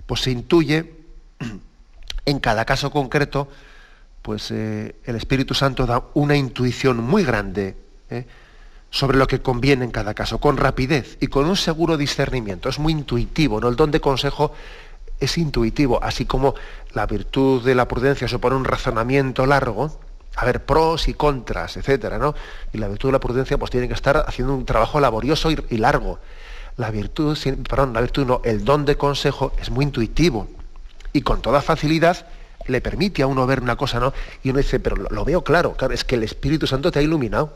pues 0.06 0.22
se 0.22 0.30
intuye 0.30 0.94
en 2.26 2.40
cada 2.40 2.64
caso 2.64 2.90
concreto, 2.90 3.48
pues 4.22 4.50
eh, 4.50 4.96
el 5.04 5.16
Espíritu 5.16 5.54
Santo 5.54 5.86
da 5.86 6.02
una 6.14 6.36
intuición 6.36 6.98
muy 6.98 7.24
grande 7.24 7.76
eh, 8.10 8.26
sobre 8.90 9.18
lo 9.18 9.26
que 9.26 9.40
conviene 9.40 9.84
en 9.84 9.92
cada 9.92 10.14
caso, 10.14 10.38
con 10.38 10.56
rapidez 10.56 11.16
y 11.20 11.28
con 11.28 11.46
un 11.46 11.56
seguro 11.56 11.96
discernimiento. 11.96 12.68
Es 12.68 12.78
muy 12.78 12.92
intuitivo, 12.92 13.60
¿no? 13.60 13.68
El 13.68 13.76
don 13.76 13.90
de 13.90 14.00
consejo 14.00 14.52
es 15.20 15.38
intuitivo, 15.38 16.02
así 16.02 16.24
como 16.24 16.54
la 16.92 17.06
virtud 17.06 17.64
de 17.64 17.74
la 17.74 17.86
prudencia 17.86 18.26
supone 18.26 18.56
un 18.56 18.64
razonamiento 18.64 19.46
largo, 19.46 19.98
a 20.36 20.44
ver, 20.44 20.64
pros 20.64 21.08
y 21.08 21.14
contras, 21.14 21.76
etcétera, 21.76 22.18
¿no? 22.18 22.34
Y 22.72 22.78
la 22.78 22.88
virtud 22.88 23.08
de 23.08 23.12
la 23.12 23.20
prudencia 23.20 23.58
pues 23.58 23.70
tiene 23.70 23.88
que 23.88 23.94
estar 23.94 24.24
haciendo 24.26 24.54
un 24.54 24.64
trabajo 24.64 25.00
laborioso 25.00 25.50
y, 25.50 25.76
largo. 25.76 26.18
La 26.76 26.90
virtud, 26.90 27.36
perdón, 27.68 27.92
la 27.92 28.00
virtud 28.00 28.26
no, 28.26 28.40
el 28.44 28.64
don 28.64 28.84
de 28.84 28.96
consejo 28.96 29.52
es 29.60 29.70
muy 29.70 29.84
intuitivo 29.84 30.48
y 31.12 31.22
con 31.22 31.42
toda 31.42 31.60
facilidad 31.60 32.26
le 32.66 32.80
permite 32.80 33.22
a 33.22 33.26
uno 33.26 33.46
ver 33.46 33.60
una 33.60 33.76
cosa, 33.76 33.98
¿no? 34.00 34.12
Y 34.42 34.50
uno 34.50 34.58
dice, 34.58 34.80
pero 34.80 34.96
lo, 34.96 35.24
veo 35.24 35.42
claro, 35.42 35.74
claro, 35.74 35.92
es 35.92 36.04
que 36.04 36.14
el 36.14 36.22
Espíritu 36.22 36.66
Santo 36.66 36.90
te 36.90 37.00
ha 37.00 37.02
iluminado. 37.02 37.52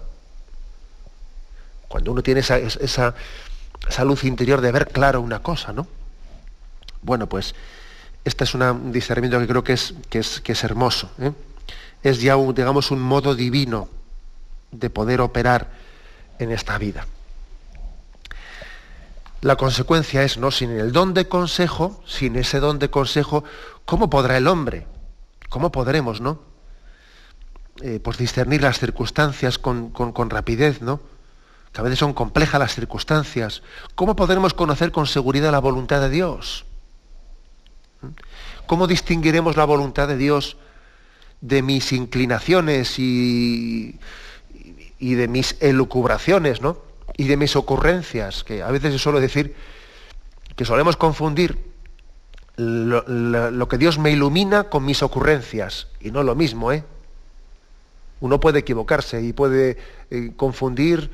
Cuando 1.89 2.13
uno 2.13 2.23
tiene 2.23 2.41
esa, 2.41 2.59
esa, 2.59 3.15
luz 4.05 4.25
interior 4.25 4.61
de 4.61 4.73
ver 4.73 4.89
claro 4.89 5.21
una 5.21 5.41
cosa, 5.41 5.73
¿no? 5.73 5.87
Bueno, 7.05 7.29
pues 7.29 7.55
este 8.25 8.45
es 8.45 8.55
un 8.55 8.91
discernimiento 8.91 9.39
que 9.39 9.47
creo 9.47 9.63
que 9.63 9.75
es, 9.75 9.95
que 10.11 10.19
es, 10.19 10.41
que 10.41 10.53
es 10.53 10.65
hermoso. 10.65 11.11
¿eh? 11.21 11.33
es 12.05 12.21
ya, 12.21 12.37
un, 12.37 12.55
digamos, 12.55 12.91
un 12.91 13.01
modo 13.01 13.35
divino 13.35 13.89
de 14.71 14.91
poder 14.91 15.23
operar 15.23 15.71
en 16.39 16.53
esta 16.53 16.77
vida. 16.79 17.07
La 19.41 19.57
consecuencia 19.57 20.23
es, 20.23 20.37
¿no? 20.37 20.51
Sin 20.51 20.71
el 20.71 20.93
don 20.93 21.15
de 21.15 21.29
consejo, 21.29 22.03
sin 22.07 22.37
ese 22.37 22.61
don 22.61 22.79
de 22.79 22.91
consejo, 22.91 23.45
¿cómo 23.87 24.11
podrá 24.11 24.37
el 24.37 24.47
hombre? 24.47 24.87
¿Cómo 25.49 25.73
podremos, 25.73 26.21
no? 26.21 26.41
Eh, 27.83 28.01
pues 28.03 28.19
discernir 28.19 28.63
las 28.63 28.79
circunstancias 28.79 29.59
con, 29.59 29.91
con, 29.91 30.31
rapidez, 30.31 30.83
¿no? 30.83 31.01
Que 31.73 31.81
a 31.81 31.85
veces 31.85 31.99
son 31.99 32.13
complejas 32.13 32.61
las 32.61 32.75
circunstancias. 32.75 33.63
¿Cómo 33.95 34.15
podremos 34.15 34.53
conocer 34.53 34.93
con 34.93 35.07
seguridad 35.07 35.53
la 35.53 35.59
voluntad 35.59 36.01
de 36.03 36.11
Dios? 36.11 36.67
¿Cómo 38.67 38.87
distinguiremos 38.87 39.57
la 39.57 39.65
voluntad 39.65 40.09
de 40.09 40.17
Dios 40.17 40.57
de 41.41 41.61
mis 41.61 41.93
inclinaciones 41.93 42.99
y, 42.99 43.99
de 44.99 45.29
mis 45.29 45.57
elucubraciones, 45.61 46.63
¿no? 46.63 46.79
Y 47.19 47.25
de 47.25 47.37
mis 47.37 47.55
ocurrencias, 47.55 48.45
que 48.45 48.63
a 48.63 48.71
veces 48.71 48.99
suelo 49.01 49.21
decir 49.21 49.55
que 50.57 50.65
solemos 50.65 50.97
confundir 50.97 51.59
lo, 52.57 53.69
que 53.69 53.77
Dios 53.77 53.99
me 53.99 54.11
ilumina 54.11 54.65
con 54.65 54.87
mis 54.87 55.03
ocurrencias, 55.03 55.89
y 56.01 56.11
no 56.11 56.23
lo 56.23 56.35
mismo, 56.35 56.73
¿eh? 56.73 56.85
Uno 58.21 58.41
puede 58.41 58.61
equivocarse 58.61 59.21
y 59.21 59.35
puede 59.35 59.77
eh, 60.11 60.33
confundir 60.37 61.11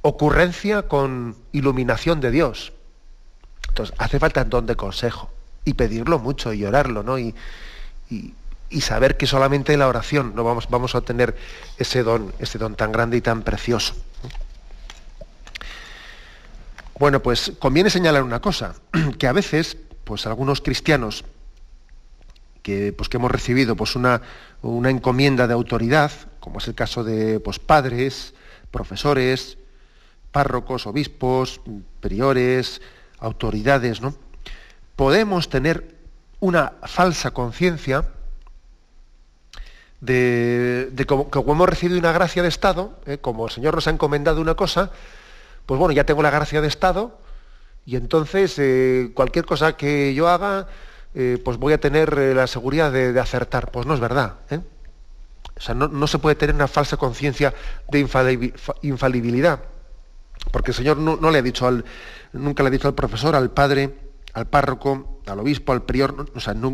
ocurrencia 0.00 0.88
con 0.88 1.36
iluminación 1.52 2.20
de 2.20 2.30
Dios. 2.30 2.72
Entonces, 3.68 3.94
hace 3.98 4.18
falta 4.18 4.44
don 4.44 4.64
de 4.64 4.76
consejo 4.76 5.30
y 5.64 5.74
pedirlo 5.74 6.18
mucho 6.18 6.52
y 6.52 6.64
orarlo, 6.64 7.02
¿no? 7.02 7.18
y, 7.18 7.34
y 8.70 8.80
saber 8.80 9.16
que 9.16 9.26
solamente 9.26 9.72
en 9.72 9.80
la 9.80 9.88
oración 9.88 10.32
no 10.34 10.44
vamos, 10.44 10.68
vamos 10.70 10.94
a 10.94 10.98
obtener 10.98 11.36
ese 11.76 12.04
don, 12.04 12.32
ese 12.38 12.56
don 12.56 12.76
tan 12.76 12.92
grande 12.92 13.16
y 13.16 13.20
tan 13.20 13.42
precioso. 13.42 13.94
Bueno, 16.98 17.20
pues 17.20 17.52
conviene 17.58 17.90
señalar 17.90 18.22
una 18.22 18.40
cosa, 18.40 18.76
que 19.18 19.26
a 19.26 19.32
veces, 19.32 19.76
pues 20.04 20.26
algunos 20.26 20.60
cristianos 20.60 21.24
que, 22.62 22.92
pues, 22.92 23.08
que 23.08 23.16
hemos 23.16 23.30
recibido 23.30 23.74
pues, 23.74 23.96
una, 23.96 24.22
una 24.62 24.90
encomienda 24.90 25.48
de 25.48 25.54
autoridad, 25.54 26.12
como 26.38 26.58
es 26.58 26.68
el 26.68 26.74
caso 26.74 27.02
de 27.02 27.40
pues, 27.40 27.58
padres, 27.58 28.34
profesores, 28.70 29.58
párrocos, 30.30 30.86
obispos, 30.86 31.60
priores, 32.00 32.80
autoridades, 33.18 34.00
¿no? 34.00 34.14
Podemos 35.00 35.48
tener 35.48 35.96
una 36.40 36.74
falsa 36.82 37.30
conciencia 37.30 38.04
de, 40.02 40.92
que 40.94 41.06
como 41.06 41.52
hemos 41.52 41.66
recibido 41.70 41.98
una 41.98 42.12
gracia 42.12 42.42
de 42.42 42.50
Estado, 42.50 42.98
eh, 43.06 43.16
como 43.16 43.46
el 43.46 43.50
Señor 43.50 43.74
nos 43.74 43.86
ha 43.86 43.92
encomendado 43.92 44.42
una 44.42 44.56
cosa, 44.56 44.90
pues 45.64 45.80
bueno, 45.80 45.92
ya 45.92 46.04
tengo 46.04 46.20
la 46.20 46.28
gracia 46.28 46.60
de 46.60 46.68
Estado 46.68 47.18
y 47.86 47.96
entonces 47.96 48.58
eh, 48.58 49.12
cualquier 49.14 49.46
cosa 49.46 49.74
que 49.74 50.12
yo 50.12 50.28
haga, 50.28 50.66
eh, 51.14 51.40
pues 51.42 51.56
voy 51.56 51.72
a 51.72 51.80
tener 51.80 52.18
la 52.36 52.46
seguridad 52.46 52.92
de, 52.92 53.18
acertar. 53.18 53.70
Pues 53.70 53.86
no 53.86 53.94
es 53.94 54.00
verdad. 54.00 54.34
O 55.56 55.60
sea, 55.62 55.74
no, 55.74 56.06
se 56.08 56.18
puede 56.18 56.36
tener 56.36 56.54
una 56.54 56.68
falsa 56.68 56.98
conciencia 56.98 57.54
de 57.88 58.06
infalibilidad. 58.82 59.60
Porque 60.52 60.72
el 60.72 60.74
Señor 60.74 60.98
no, 60.98 61.30
le 61.30 61.38
ha 61.38 61.42
dicho 61.42 61.66
al, 61.66 61.86
nunca 62.34 62.62
le 62.62 62.66
ha 62.66 62.70
dicho 62.70 62.86
al 62.86 62.94
profesor, 62.94 63.34
al 63.34 63.50
padre, 63.50 64.09
al 64.32 64.46
párroco, 64.46 65.20
al 65.26 65.40
obispo, 65.40 65.72
al 65.72 65.82
prior, 65.82 66.26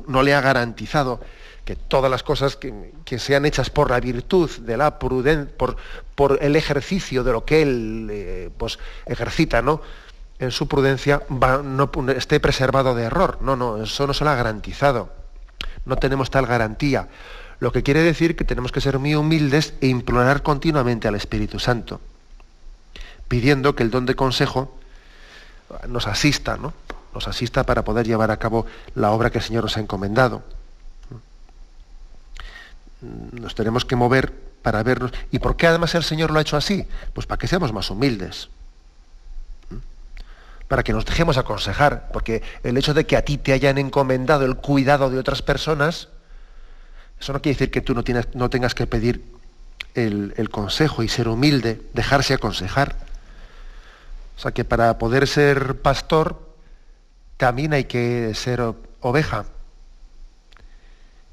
no, 0.07 0.23
le 0.23 0.35
ha 0.35 0.41
garantizado 0.41 1.21
que 1.65 1.75
todas 1.75 2.11
las 2.11 2.23
cosas 2.23 2.57
que, 2.57 2.93
sean 3.19 3.45
hechas 3.45 3.71
por 3.71 3.91
la 3.91 3.99
virtud 3.99 4.51
de 4.61 4.77
la 4.77 4.99
prudencia, 4.99 5.53
por, 5.57 5.77
por, 6.15 6.39
el 6.43 6.55
ejercicio 6.55 7.25
de 7.25 7.33
lo 7.33 7.45
que 7.45 7.63
él 7.63 8.09
eh, 8.11 8.51
pues, 8.57 8.79
ejercita, 9.07 9.63
¿no? 9.63 9.81
En 10.39 10.51
su 10.51 10.69
prudencia 10.69 11.23
va, 11.31 11.63
no, 11.63 11.91
esté 12.15 12.41
preservado 12.41 12.95
de 12.95 13.05
error. 13.05 13.39
No, 13.41 13.57
no, 13.57 13.83
eso 13.83 14.07
no 14.07 14.15
se 14.15 14.23
lo 14.23 14.31
ha 14.31 14.37
garantizado. 14.37 15.11
No 15.87 15.97
tenemos 15.97 16.31
tal 16.31 16.47
garantía. 16.47 17.09
Lo 17.59 17.73
que 17.73 17.83
quiere 17.83 18.03
decir 18.03 18.37
que 18.37 18.45
tenemos 18.45 18.71
que 18.71 18.83
ser 18.83 18.99
muy 18.99 19.15
humildes 19.15 19.73
e 19.81 19.87
implorar 19.87 20.43
continuamente 20.43 21.09
al 21.09 21.15
Espíritu 21.15 21.59
Santo, 21.59 22.01
pidiendo 23.29 23.75
que 23.75 23.83
el 23.83 23.91
don 23.91 24.05
de 24.05 24.15
consejo 24.15 24.77
nos 25.89 26.07
asista, 26.07 26.59
¿no? 26.59 26.75
Nos 27.17 27.29
asista 27.29 27.65
para 27.65 27.83
poder 27.83 28.07
llevar 28.07 28.31
a 28.31 28.37
cabo 28.37 28.67
la 28.95 29.11
obra 29.11 29.31
que 29.31 29.39
el 29.39 29.45
Señor 29.45 29.65
nos 29.65 29.79
ha 29.79 29.81
encomendado. 29.81 30.43
Nos 33.01 33.55
tenemos 33.55 33.87
que 33.87 33.97
mover 33.97 34.35
para 34.61 34.83
vernos. 34.83 35.13
¿Y 35.31 35.39
por 35.39 35.57
qué 35.57 35.67
además 35.67 35.95
el 35.95 36.05
Señor 36.05 36.31
lo 36.31 36.39
ha 36.39 36.43
hecho 36.43 36.59
así? 36.59 36.87
Pues 37.15 37.27
para 37.27 37.39
que 37.39 37.49
seamos 37.49 37.73
más 37.73 37.89
humildes. 37.89 38.51
Para 40.69 40.83
que 40.83 40.93
nos 40.93 41.07
dejemos 41.07 41.39
aconsejar. 41.39 42.11
Porque 42.13 42.43
el 42.63 42.77
hecho 42.77 42.93
de 42.93 43.07
que 43.07 43.17
a 43.17 43.25
ti 43.25 43.39
te 43.39 43.55
hayan 43.55 43.79
encomendado 43.79 44.45
el 44.45 44.57
cuidado 44.57 45.09
de 45.09 45.19
otras 45.19 45.41
personas, 45.41 46.09
eso 47.19 47.33
no 47.33 47.41
quiere 47.41 47.55
decir 47.55 47.71
que 47.71 47.81
tú 47.81 47.95
no, 47.95 48.51
tengas 48.51 48.75
que 48.75 48.87
pedir 48.87 49.25
el, 49.95 50.35
el 50.37 50.51
consejo 50.51 51.03
y 51.03 51.09
ser 51.09 51.29
humilde, 51.29 51.81
dejarse 51.95 52.35
aconsejar. 52.35 52.95
O 54.37 54.41
sea 54.41 54.51
que 54.51 54.67
para 54.67 54.99
poder 54.99 55.27
ser 55.27 55.81
pastor 55.81 56.45
también 57.37 57.73
hay 57.73 57.85
que 57.85 58.35
ser 58.35 58.63
oveja. 59.01 59.47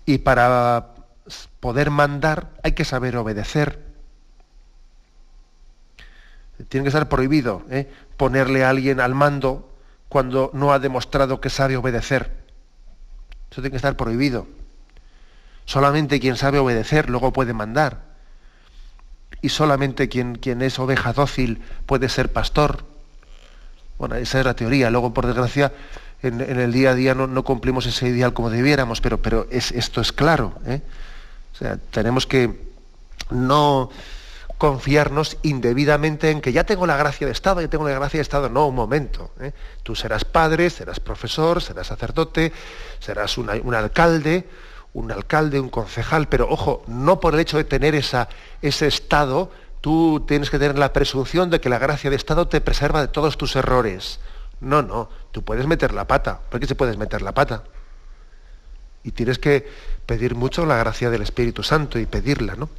Y 0.06 0.20
para 0.20 0.88
poder 1.60 1.90
mandar 1.90 2.50
hay 2.64 2.74
que 2.74 2.86
saber 2.86 3.16
obedecer. 3.18 3.80
Tiene 6.70 6.86
que 6.86 6.92
ser 6.92 7.10
prohibido 7.10 7.64
¿eh? 7.70 7.92
ponerle 8.18 8.64
a 8.64 8.70
alguien 8.70 9.00
al 9.00 9.16
mando 9.16 9.70
cuando 10.08 10.52
no 10.54 10.72
ha 10.72 10.80
demostrado 10.80 11.42
que 11.42 11.50
sabe 11.50 11.78
obedecer. 11.78 12.32
Eso 13.50 13.62
tiene 13.62 13.72
que 13.72 13.78
estar 13.78 13.98
prohibido. 13.98 14.48
Solamente 15.66 16.20
quien 16.20 16.36
sabe 16.36 16.60
obedecer 16.60 17.10
luego 17.10 17.34
puede 17.34 17.54
mandar. 17.54 18.14
Y 19.42 19.50
solamente 19.50 20.10
quien, 20.10 20.36
quien 20.36 20.62
es 20.62 20.80
oveja 20.80 21.14
dócil 21.14 21.62
puede 21.86 22.10
ser 22.10 22.32
pastor. 22.32 22.86
Bueno, 23.98 24.16
esa 24.16 24.40
es 24.40 24.46
la 24.46 24.56
teoría. 24.56 24.90
Luego, 24.90 25.14
por 25.14 25.26
desgracia, 25.26 25.72
en, 26.22 26.42
el 26.42 26.72
día 26.72 26.92
a 26.92 26.96
día 26.96 27.14
no, 27.14 27.44
cumplimos 27.44 27.86
ese 27.86 28.08
ideal 28.08 28.34
como 28.34 28.50
debiéramos, 28.50 29.02
pero, 29.02 29.22
pero 29.22 29.48
es, 29.50 29.72
esto 29.72 30.02
es 30.02 30.12
claro. 30.12 30.54
¿eh? 30.66 30.82
O 31.54 31.56
sea, 31.56 31.78
tenemos 31.92 32.26
que 32.26 32.72
no 33.30 33.90
confiarnos 34.58 35.38
indebidamente 35.42 36.32
en 36.32 36.40
que 36.40 36.54
ya 36.54 36.64
tengo 36.64 36.88
la 36.88 36.96
gracia 36.96 37.28
de 37.28 37.34
Estado, 37.34 37.60
ya 37.60 37.68
tengo 37.68 37.88
la 37.88 37.96
gracia 37.96 38.20
de 38.20 38.22
Estado. 38.22 38.50
No, 38.50 38.68
un 38.68 38.76
momento. 38.76 39.32
¿eh? 39.42 39.52
Tú 39.84 39.96
serás 39.96 40.24
padre, 40.24 40.70
serás 40.70 41.00
profesor, 41.00 41.62
serás 41.62 41.88
sacerdote, 41.88 42.54
serás 43.00 43.38
un 43.38 43.76
alcalde, 43.76 44.48
un 44.94 45.12
alcalde, 45.12 45.60
un 45.60 45.70
concejal, 45.70 46.30
pero 46.30 46.48
ojo, 46.50 46.84
no 46.88 47.20
por 47.20 47.34
el 47.34 47.42
hecho 47.42 47.58
de 47.58 47.64
tener 47.64 47.96
esa, 47.96 48.30
ese 48.62 48.88
Estado 48.88 49.52
tú 49.84 50.24
tienes 50.26 50.50
que 50.50 50.60
tener 50.60 50.80
la 50.80 50.94
presunción 50.94 51.50
de 51.50 51.60
que 51.60 51.68
la 51.68 51.78
gracia 51.78 52.10
de 52.10 52.16
Estado 52.16 52.48
te 52.48 52.62
preserva 52.62 53.02
de 53.02 53.10
todos 53.10 53.38
tus 53.38 53.58
errores. 53.58 54.22
No, 54.62 54.82
no, 54.82 55.10
tú 55.34 55.44
puedes 55.44 55.68
meter 55.68 55.94
la 55.94 56.08
pata. 56.08 56.40
¿Por 56.50 56.62
qué 56.62 56.68
se 56.68 56.76
puedes 56.76 56.96
meter 56.96 57.22
la 57.22 57.34
pata? 57.34 57.66
Y 59.04 59.12
tienes 59.12 59.40
que 59.40 59.70
pedir 60.06 60.36
mucho 60.36 60.66
la 60.66 60.78
gracia 60.78 61.10
del 61.10 61.22
Espíritu 61.22 61.64
Santo 61.64 62.00
y 62.00 62.06
pedirla, 62.06 62.56
¿no? 62.56 62.70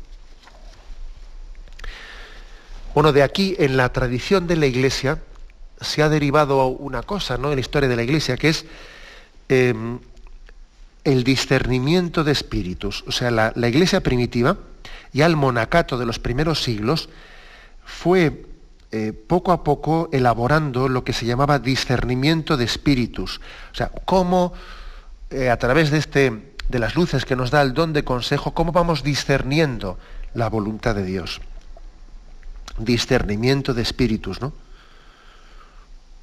Bueno, 2.94 3.12
de 3.12 3.22
aquí 3.22 3.54
en 3.58 3.76
la 3.76 3.92
tradición 3.92 4.46
de 4.46 4.56
la 4.56 4.64
Iglesia 4.64 5.18
se 5.82 6.02
ha 6.02 6.08
derivado 6.08 6.68
una 6.68 7.02
cosa, 7.02 7.36
¿no? 7.36 7.50
En 7.50 7.56
la 7.56 7.60
historia 7.60 7.90
de 7.90 7.96
la 7.96 8.02
Iglesia, 8.02 8.38
que 8.38 8.48
es 8.48 8.64
em, 9.50 9.98
el 11.04 11.22
discernimiento 11.22 12.24
de 12.24 12.32
espíritus. 12.32 13.04
O 13.06 13.12
sea, 13.12 13.30
la 13.30 13.68
Iglesia 13.68 14.00
primitiva, 14.00 14.56
y 15.14 15.22
al 15.22 15.36
monacato 15.36 15.96
de 15.96 16.04
los 16.04 16.18
primeros 16.18 16.62
siglos, 16.62 17.08
fue 17.84 18.44
eh, 18.90 19.12
poco 19.12 19.52
a 19.52 19.62
poco 19.64 20.10
elaborando 20.12 20.88
lo 20.88 21.04
que 21.04 21.12
se 21.12 21.24
llamaba 21.24 21.60
discernimiento 21.60 22.56
de 22.56 22.64
espíritus. 22.64 23.40
O 23.72 23.74
sea, 23.74 23.90
cómo 24.04 24.52
eh, 25.30 25.50
a 25.50 25.56
través 25.56 25.90
de, 25.90 25.98
este, 25.98 26.54
de 26.68 26.78
las 26.78 26.96
luces 26.96 27.24
que 27.24 27.36
nos 27.36 27.50
da 27.50 27.62
el 27.62 27.74
don 27.74 27.92
de 27.92 28.04
consejo, 28.04 28.54
cómo 28.54 28.72
vamos 28.72 29.04
discerniendo 29.04 29.98
la 30.34 30.48
voluntad 30.48 30.96
de 30.96 31.04
Dios. 31.04 31.40
Discernimiento 32.78 33.72
de 33.72 33.82
espíritus, 33.82 34.40
¿no? 34.40 34.52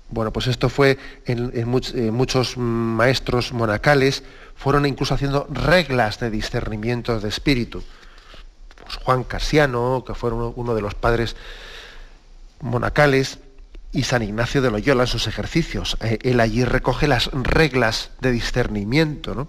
Bueno, 0.09 0.33
pues 0.33 0.47
esto 0.47 0.67
fue 0.67 0.99
en, 1.25 1.67
muchos 2.13 2.57
maestros 2.57 3.53
monacales, 3.53 4.23
fueron 4.57 4.85
incluso 4.85 5.13
haciendo 5.13 5.47
reglas 5.49 6.19
de 6.19 6.29
discernimiento 6.29 7.21
de 7.21 7.29
espíritu. 7.29 7.81
Juan 9.03 9.23
Casiano, 9.23 10.03
que 10.05 10.13
fue 10.13 10.31
uno, 10.31 10.75
de 10.75 10.81
los 10.81 10.95
padres 10.95 11.35
monacales, 12.59 13.39
y 13.93 14.03
San 14.03 14.21
Ignacio 14.21 14.61
de 14.61 14.71
Loyola 14.71 15.03
en 15.03 15.07
sus 15.07 15.27
ejercicios. 15.27 15.97
Eh, 16.01 16.19
él 16.21 16.39
allí 16.39 16.63
recoge 16.63 17.07
las 17.07 17.27
reglas 17.33 18.11
de 18.21 18.31
discernimiento, 18.31 19.35
¿no? 19.35 19.47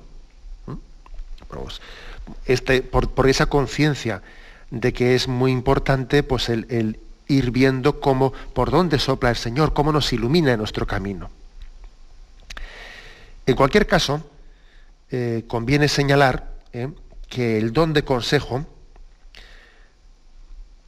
¿Mm? 0.66 0.78
Pues, 1.48 1.80
este, 2.46 2.82
por, 2.82 3.28
esa 3.28 3.46
conciencia 3.46 4.22
de 4.70 4.92
que 4.92 5.14
es 5.14 5.28
muy 5.28 5.52
importante 5.52 6.22
pues, 6.22 6.48
el, 6.48 6.98
ir 7.28 7.50
viendo 7.50 8.00
cómo, 8.00 8.32
por 8.52 8.70
dónde 8.70 8.98
sopla 8.98 9.30
el 9.30 9.36
Señor, 9.36 9.72
cómo 9.74 9.92
nos 9.92 10.12
ilumina 10.12 10.52
en 10.52 10.58
nuestro 10.58 10.86
camino. 10.86 11.30
En 13.46 13.56
cualquier 13.56 13.86
caso, 13.86 14.22
eh, 15.10 15.44
conviene 15.46 15.88
señalar 15.88 16.52
eh, 16.72 16.88
que 17.28 17.58
el 17.58 17.72
don 17.72 17.92
de 17.92 18.04
consejo 18.04 18.66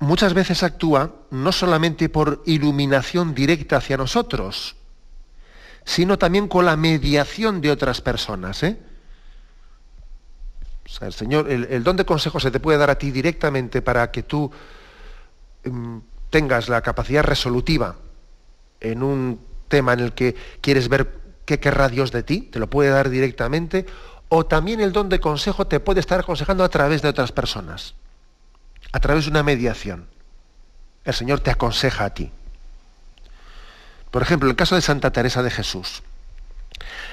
muchas 0.04 0.34
veces 0.34 0.62
actúa 0.62 1.12
no 1.30 1.52
solamente 1.52 2.08
por 2.08 2.42
iluminación 2.46 3.34
directa 3.34 3.78
hacia 3.78 3.96
nosotros, 3.96 4.76
sino 5.84 6.18
también 6.18 6.48
con 6.48 6.64
la 6.64 6.76
mediación 6.76 7.60
de 7.60 7.70
otras 7.70 8.00
personas. 8.00 8.62
¿eh? 8.62 8.78
O 10.86 10.88
sea, 10.88 11.08
el 11.08 11.14
Señor, 11.14 11.50
el, 11.50 11.82
don 11.82 11.96
de 11.96 12.04
consejo 12.04 12.40
se 12.40 12.50
te 12.50 12.60
puede 12.60 12.78
dar 12.78 12.90
a 12.90 12.98
ti 12.98 13.10
directamente 13.10 13.82
para 13.82 14.10
que 14.10 14.22
tú 14.22 14.50
em, 15.64 16.02
tengas 16.30 16.68
la 16.68 16.82
capacidad 16.82 17.22
resolutiva 17.22 17.96
en 18.80 19.02
un 19.02 19.40
tema 19.68 19.92
en 19.94 20.00
el 20.00 20.12
que 20.12 20.36
quieres 20.60 20.88
ver 20.88 21.20
qué 21.44 21.58
querrá 21.58 21.88
Dios 21.88 22.12
de 22.12 22.22
ti, 22.22 22.42
te 22.42 22.58
lo 22.58 22.68
puede 22.70 22.90
dar 22.90 23.10
directamente, 23.10 23.86
o 24.28 24.46
también 24.46 24.80
el 24.80 24.92
don 24.92 25.08
de 25.08 25.20
consejo 25.20 25.66
te 25.66 25.80
puede 25.80 26.00
estar 26.00 26.20
aconsejando 26.20 26.64
a 26.64 26.68
través 26.68 27.02
de 27.02 27.08
otras 27.08 27.32
personas 27.32 27.94
a 28.94 29.00
través 29.00 29.24
de 29.24 29.32
una 29.32 29.42
mediación. 29.42 30.06
El 31.04 31.14
Señor 31.14 31.40
te 31.40 31.50
aconseja 31.50 32.04
a 32.04 32.14
ti. 32.14 32.30
Por 34.12 34.22
ejemplo, 34.22 34.48
el 34.48 34.54
caso 34.54 34.76
de 34.76 34.82
Santa 34.82 35.10
Teresa 35.10 35.42
de 35.42 35.50
Jesús. 35.50 36.04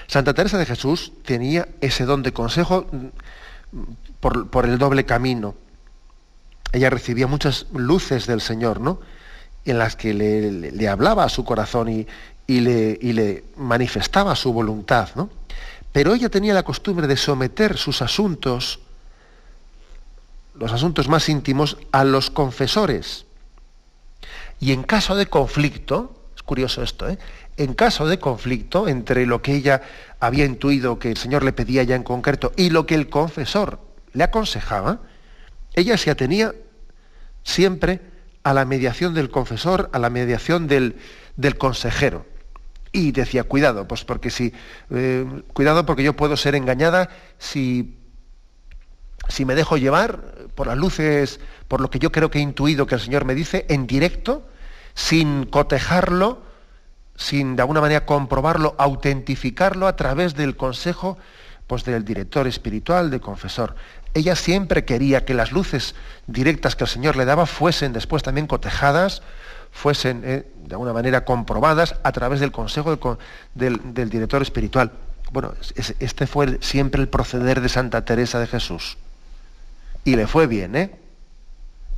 Santa 0.06 0.36
Teresa 0.36 0.60
de 0.60 0.68
Jesús 0.68 1.12
tenía 1.26 1.68
ese 1.82 2.06
don 2.06 2.22
de 2.22 2.34
consejo 2.34 2.86
por, 4.20 4.66
el 4.66 4.78
doble 4.78 5.08
camino. 5.08 5.56
Ella 6.72 6.92
recibía 6.92 7.26
muchas 7.26 7.66
luces 7.74 8.28
del 8.28 8.42
Señor, 8.42 8.80
¿no? 8.80 9.00
En 9.66 9.80
las 9.80 9.96
que 9.96 10.14
le, 10.14 10.88
hablaba 10.88 11.24
a 11.24 11.30
su 11.30 11.44
corazón 11.44 11.90
y, 11.90 12.06
le, 12.46 13.00
y, 13.02 13.14
le, 13.14 13.44
manifestaba 13.58 14.36
su 14.36 14.54
voluntad, 14.54 15.10
¿no? 15.16 15.32
Pero 15.92 16.14
ella 16.14 16.30
tenía 16.30 16.54
la 16.54 16.62
costumbre 16.62 17.08
de 17.08 17.18
someter 17.18 17.76
sus 17.76 18.04
asuntos 18.04 18.82
los 20.62 20.74
asuntos 20.74 21.10
más 21.10 21.28
íntimos 21.28 21.80
a 21.92 22.04
los 22.04 22.30
confesores. 22.30 23.26
Y 24.60 24.74
en 24.74 24.84
caso 24.84 25.16
de 25.16 25.26
conflicto, 25.26 26.22
es 26.36 26.44
curioso 26.44 26.84
esto, 26.84 27.10
¿eh? 27.10 27.18
en 27.58 27.74
caso 27.74 28.08
de 28.08 28.20
conflicto 28.20 28.88
entre 28.88 29.26
lo 29.26 29.42
que 29.42 29.56
ella 29.56 29.82
había 30.20 30.46
intuido 30.46 31.00
que 31.00 31.10
el 31.10 31.18
Señor 31.18 31.44
le 31.44 31.52
pedía 31.52 31.82
ya 31.82 31.96
en 31.96 32.04
concreto 32.04 32.54
y 32.56 32.70
lo 32.70 32.86
que 32.86 32.94
el 32.94 33.10
confesor 33.10 33.80
le 34.14 34.24
aconsejaba, 34.24 35.00
ella 35.74 35.98
se 35.98 36.12
atenía 36.12 36.54
siempre 37.42 38.00
a 38.44 38.54
la 38.54 38.64
mediación 38.66 39.16
del 39.16 39.32
confesor, 39.32 39.90
a 39.94 39.98
la 39.98 40.12
mediación 40.12 40.68
del, 40.68 40.98
del 41.38 41.58
consejero. 41.58 42.28
Y 42.92 43.14
decía, 43.14 43.46
cuidado, 43.46 43.88
pues 43.88 44.06
porque 44.06 44.30
si, 44.30 44.54
eh, 44.92 45.26
cuidado 45.54 45.88
porque 45.88 46.04
yo 46.04 46.16
puedo 46.16 46.38
ser 46.38 46.54
engañada 46.54 47.10
si 47.40 47.98
si 49.28 49.46
me 49.46 49.56
dejo 49.56 49.78
llevar 49.78 50.20
por 50.56 50.68
las 50.68 50.78
luces, 50.78 51.40
por 51.68 51.82
lo 51.82 51.90
que 51.90 52.00
yo 52.00 52.12
creo 52.12 52.30
que 52.30 52.40
he 52.40 52.42
intuido 52.42 52.86
que 52.86 52.96
el 52.96 53.02
Señor 53.02 53.26
me 53.26 53.36
dice, 53.36 53.66
en 53.70 53.88
directo, 53.88 54.46
sin 54.94 55.46
cotejarlo, 55.46 56.42
sin 57.16 57.56
de 57.56 57.62
alguna 57.62 57.82
manera 57.82 58.06
comprobarlo, 58.06 58.76
autentificarlo 58.78 59.88
a 59.88 59.96
través 59.96 60.36
del 60.36 60.56
consejo 60.56 61.18
pues, 61.68 61.86
del 61.86 62.04
director 62.04 62.48
espiritual, 62.48 63.10
del 63.12 63.22
confesor. 63.22 63.76
Ella 64.14 64.36
siempre 64.36 64.84
quería 64.84 65.24
que 65.24 65.34
las 65.34 65.52
luces 65.52 65.96
directas 66.28 66.76
que 66.76 66.84
el 66.84 66.90
Señor 66.90 67.16
le 67.16 67.26
daba 67.26 67.46
fuesen 67.46 67.94
después 67.94 68.24
también 68.24 68.48
cotejadas, 68.48 69.22
fuesen 69.72 70.22
eh, 70.26 70.52
de 70.66 70.76
alguna 70.76 70.92
manera 70.92 71.24
comprobadas 71.24 71.96
a 72.04 72.12
través 72.12 72.40
del 72.42 72.52
consejo 72.52 73.18
del, 73.56 74.10
director 74.10 74.42
espiritual. 74.42 74.92
Bueno, 75.32 75.54
este 76.00 76.28
fue 76.28 76.58
siempre 76.60 77.02
el 77.02 77.08
proceder 77.08 77.62
de 77.62 77.70
Santa 77.70 78.04
Teresa 78.04 78.40
de 78.40 78.48
Jesús. 78.48 78.98
Y 80.04 80.16
le 80.16 80.28
fue 80.28 80.48
bien, 80.48 80.76
¿eh? 80.76 80.92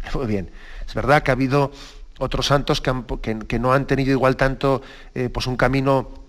Le 0.03 0.09
fue 0.11 0.27
bien. 0.27 0.51
Es 0.85 0.93
verdad 0.93 1.23
que 1.23 1.31
ha 1.31 1.33
habido 1.33 1.71
otros 2.19 2.47
santos 2.47 2.81
que, 2.81 3.59
no 3.59 3.73
han 3.73 3.87
tenido 3.87 4.11
igual 4.11 4.35
tanto 4.35 4.81
eh, 5.15 5.29
pues 5.29 5.47
un 5.47 5.57
camino 5.57 6.23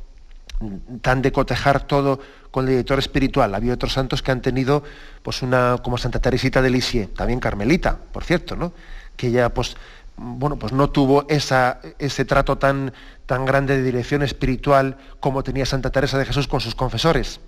tan 1.02 1.20
de 1.20 1.32
cotejar 1.32 1.86
todo 1.86 2.20
con 2.50 2.64
el 2.64 2.70
director 2.70 2.98
espiritual. 2.98 3.54
Había 3.54 3.74
otros 3.74 3.92
santos 3.92 4.22
que 4.22 4.30
han 4.30 4.40
tenido 4.40 4.84
pues 5.22 5.42
una 5.42 5.78
como 5.82 5.98
Santa 5.98 6.20
Teresita 6.20 6.62
de 6.62 6.70
Lisieux, 6.70 7.12
también 7.14 7.40
carmelita, 7.40 7.98
por 8.12 8.24
cierto, 8.24 8.56
¿no? 8.56 8.72
Que 9.16 9.28
ella 9.28 9.52
pues 9.52 9.76
bueno, 10.16 10.56
pues 10.56 10.72
no 10.72 10.90
tuvo 10.90 11.26
esa, 11.28 11.80
ese 11.98 12.24
trato 12.24 12.56
tan, 12.56 12.92
tan 13.26 13.44
grande 13.44 13.76
de 13.76 13.82
dirección 13.82 14.22
espiritual 14.22 14.96
como 15.18 15.42
tenía 15.42 15.66
Santa 15.66 15.90
Teresa 15.90 16.18
de 16.18 16.24
Jesús 16.24 16.46
con 16.46 16.60
sus 16.60 16.74
confesores. 16.74 17.40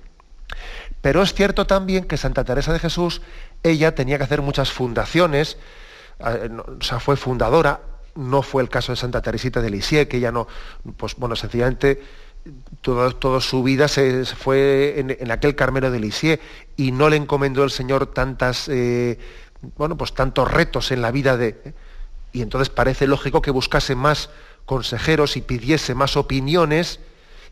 Pero 1.00 1.22
es 1.22 1.34
cierto 1.34 1.66
también 1.66 2.04
que 2.04 2.16
Santa 2.16 2.44
Teresa 2.44 2.72
de 2.72 2.78
Jesús, 2.80 3.22
ella 3.70 3.94
tenía 3.94 4.18
que 4.18 4.24
hacer 4.24 4.42
muchas 4.42 4.72
fundaciones, 4.72 5.58
o 6.18 6.82
sea, 6.82 7.00
fue 7.00 7.16
fundadora, 7.16 7.80
no 8.14 8.42
fue 8.42 8.62
el 8.62 8.68
caso 8.68 8.92
de 8.92 8.96
Santa 8.96 9.20
Teresita 9.20 9.60
de 9.60 9.70
Lisieux, 9.70 10.08
que 10.08 10.16
ella 10.16 10.32
no, 10.32 10.46
pues 10.96 11.16
bueno, 11.16 11.36
sencillamente 11.36 12.02
toda, 12.80 13.40
su 13.40 13.62
vida 13.62 13.88
se, 13.88 14.24
fue 14.24 14.94
en, 14.98 15.30
aquel 15.30 15.54
Carmelo 15.54 15.90
de 15.90 16.00
Lisieux 16.00 16.40
y 16.76 16.92
no 16.92 17.08
le 17.08 17.16
encomendó 17.16 17.64
el 17.64 17.70
Señor 17.70 18.06
tantas, 18.06 18.68
eh, 18.68 19.18
bueno, 19.76 19.96
pues 19.96 20.14
tantos 20.14 20.50
retos 20.50 20.90
en 20.92 21.02
la 21.02 21.10
vida 21.10 21.36
de... 21.36 21.74
Y 22.32 22.42
entonces 22.42 22.68
parece 22.68 23.06
lógico 23.06 23.40
que 23.40 23.50
buscase 23.50 23.94
más 23.94 24.30
consejeros 24.66 25.36
y 25.36 25.40
pidiese 25.40 25.94
más 25.94 26.16
opiniones 26.16 27.00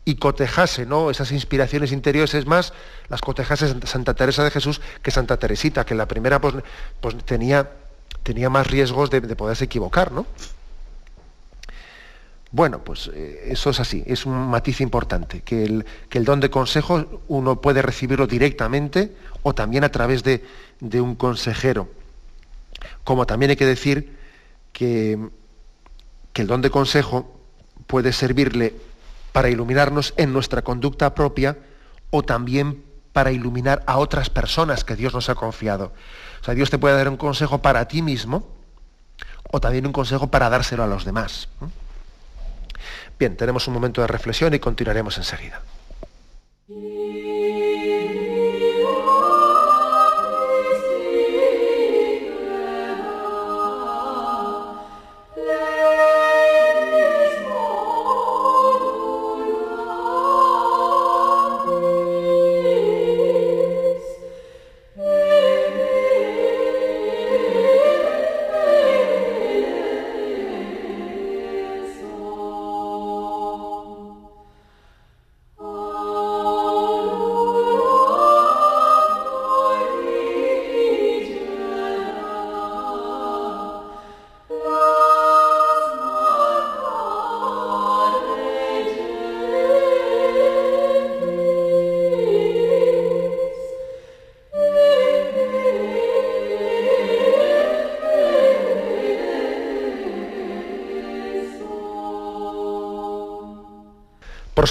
y 0.05 0.15
cotejase 0.15 0.85
¿no? 0.85 1.09
esas 1.09 1.31
inspiraciones 1.31 1.91
interiores, 1.91 2.35
es 2.35 2.45
más, 2.45 2.73
las 3.09 3.21
cotejase 3.21 3.75
Santa 3.85 4.13
Teresa 4.13 4.43
de 4.43 4.51
Jesús 4.51 4.79
que 5.01 5.11
Santa 5.11 5.37
Teresita, 5.37 5.85
que 5.85 5.95
la 5.95 6.07
primera 6.07 6.39
pues, 6.39 6.55
pues 7.01 7.17
tenía, 7.25 7.71
tenía 8.21 8.49
más 8.49 8.67
riesgos 8.67 9.09
de, 9.09 9.21
de 9.21 9.35
poderse 9.35 9.65
equivocar, 9.65 10.11
¿no? 10.11 10.27
Bueno, 12.55 12.79
pues 12.79 13.11
eh, 13.13 13.47
eso 13.47 13.71
es 13.71 13.81
así, 13.81 14.01
es 14.05 14.25
un 14.25 14.47
matiz 14.47 14.79
importante, 14.79 15.41
que 15.41 15.65
el, 15.65 15.85
el, 16.09 16.23
don 16.23 16.39
de 16.39 16.49
consejo 16.49 17.21
uno 17.27 17.59
puede 17.59 17.81
recibirlo 17.81 18.27
directamente 18.27 19.11
o 19.43 19.53
también 19.53 19.83
a 19.83 19.89
través 19.89 20.23
de, 20.23 20.41
un 20.79 21.15
consejero. 21.15 21.89
Como 23.03 23.25
también 23.25 23.49
hay 23.49 23.57
que 23.57 23.65
decir 23.65 24.15
que, 24.71 25.19
que 26.31 26.43
el 26.43 26.47
don 26.47 26.61
de 26.61 26.69
consejo 26.69 27.29
puede 27.87 28.13
servirle 28.13 28.73
para 29.35 29.49
iluminarnos 29.49 30.13
en 30.15 30.31
nuestra 30.31 30.61
conducta 30.61 31.13
propia 31.13 31.57
o 32.09 32.23
también 32.23 32.85
para 33.11 33.33
iluminar 33.33 33.83
a 33.85 33.97
otras 33.97 34.29
personas 34.29 34.85
que 34.85 34.95
Dios 34.95 35.13
nos 35.13 35.27
ha 35.27 35.35
confiado. 35.35 35.91
O 36.39 36.45
sea, 36.45 36.53
Dios 36.53 36.69
te 36.69 36.77
puede 36.77 36.95
dar 36.95 37.09
un 37.09 37.17
consejo 37.17 37.61
para 37.61 37.85
ti 37.89 38.01
mismo 38.01 38.47
o 39.51 39.59
también 39.59 39.85
un 39.85 39.91
consejo 39.91 40.27
para 40.27 40.49
dárselo 40.49 40.83
a 40.83 40.87
los 40.87 41.03
demás. 41.03 41.49
Bien, 43.19 43.35
tenemos 43.35 43.67
un 43.67 43.73
momento 43.73 43.99
de 43.99 44.07
reflexión 44.07 44.53
y 44.53 44.59
continuaremos 44.59 45.17
enseguida. 45.17 45.61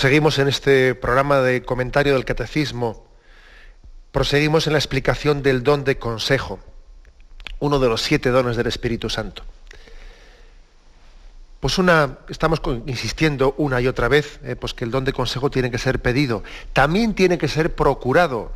Proseguimos 0.05 0.39
en 0.39 0.49
este 0.49 0.95
programa 0.95 1.41
de 1.41 1.63
comentario 1.63 2.13
del 2.13 2.27
catecismo, 2.27 3.07
proseguimos 4.13 4.67
en 4.67 4.75
la 4.75 4.79
explicación 4.79 5.43
del 5.43 5.63
don 5.63 5.83
de 5.83 5.97
consejo, 5.97 6.59
uno 7.59 7.79
de 7.79 7.89
los 7.89 8.03
siete 8.03 8.29
dones 8.29 8.59
del 8.59 8.67
Espíritu 8.67 9.09
Santo. 9.09 9.45
Pues 11.59 11.79
una, 11.79 12.19
estamos 12.29 12.61
insistiendo 12.85 13.55
una 13.57 13.81
y 13.81 13.87
otra 13.87 14.09
vez, 14.09 14.41
eh, 14.45 14.57
pues 14.57 14.75
que 14.75 14.85
el 14.85 14.91
don 14.91 15.07
de 15.07 15.15
consejo 15.15 15.51
tiene 15.51 15.71
que 15.71 15.79
ser 15.79 16.03
pedido, 16.03 16.43
también 16.75 17.15
tiene 17.15 17.39
que 17.39 17.49
ser 17.49 17.75
procurado. 17.75 18.53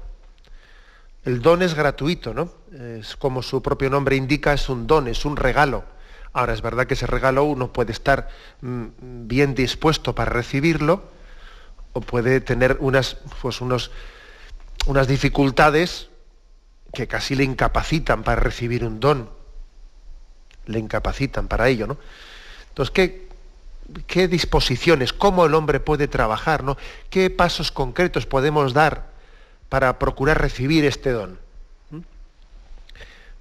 El 1.24 1.40
don 1.40 1.62
es 1.62 1.72
gratuito, 1.72 2.34
¿no? 2.34 2.53
Es 3.01 3.16
como 3.16 3.40
su 3.40 3.62
propio 3.62 3.88
nombre 3.88 4.16
indica, 4.16 4.53
es 4.53 4.68
un 4.68 4.86
don, 4.86 5.09
es 5.09 5.24
un 5.24 5.34
regalo. 5.34 5.84
Ahora 6.34 6.53
es 6.53 6.61
verdad 6.61 6.86
que 6.86 6.92
ese 6.92 7.07
regalo 7.07 7.44
uno 7.44 7.72
puede 7.72 7.92
estar 7.92 8.28
mm, 8.61 8.86
bien 9.26 9.55
dispuesto 9.55 10.14
para 10.14 10.30
recibirlo, 10.30 11.16
puede 12.01 12.40
tener 12.40 12.76
unas, 12.80 13.16
pues 13.40 13.61
unos, 13.61 13.90
unas 14.86 15.07
dificultades 15.07 16.09
que 16.92 17.07
casi 17.07 17.34
le 17.34 17.44
incapacitan 17.44 18.22
para 18.22 18.40
recibir 18.40 18.84
un 18.84 19.01
don. 19.01 19.30
Le 20.66 20.78
incapacitan 20.78 21.49
para 21.49 21.68
ello, 21.68 21.86
¿no? 21.86 21.96
Entonces, 22.68 22.92
¿qué, 22.92 23.28
qué 24.07 24.28
disposiciones, 24.28 25.12
cómo 25.12 25.46
el 25.46 25.55
hombre 25.55 25.80
puede 25.80 26.09
trabajar, 26.09 26.62
¿no? 26.62 26.76
¿Qué 27.11 27.30
pasos 27.30 27.72
concretos 27.72 28.26
podemos 28.26 28.74
dar 28.74 29.11
para 29.68 29.99
procurar 29.99 30.40
recibir 30.40 30.84
este 30.84 31.11
don? 31.11 31.38
¿Mm? 31.90 32.01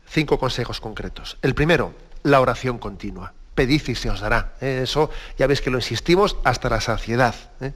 Cinco 0.09 0.39
consejos 0.39 0.79
concretos. 0.79 1.37
El 1.41 1.53
primero, 1.53 1.93
la 2.23 2.41
oración 2.41 2.77
continua. 2.77 3.33
Pedid 3.55 3.87
y 3.87 3.95
se 3.95 4.09
os 4.09 4.19
dará. 4.19 4.53
¿eh? 4.61 4.81
Eso 4.83 5.09
ya 5.37 5.47
ves 5.47 5.61
que 5.61 5.71
lo 5.71 5.77
insistimos 5.77 6.37
hasta 6.43 6.69
la 6.69 6.79
saciedad. 6.79 7.35
¿eh? 7.59 7.73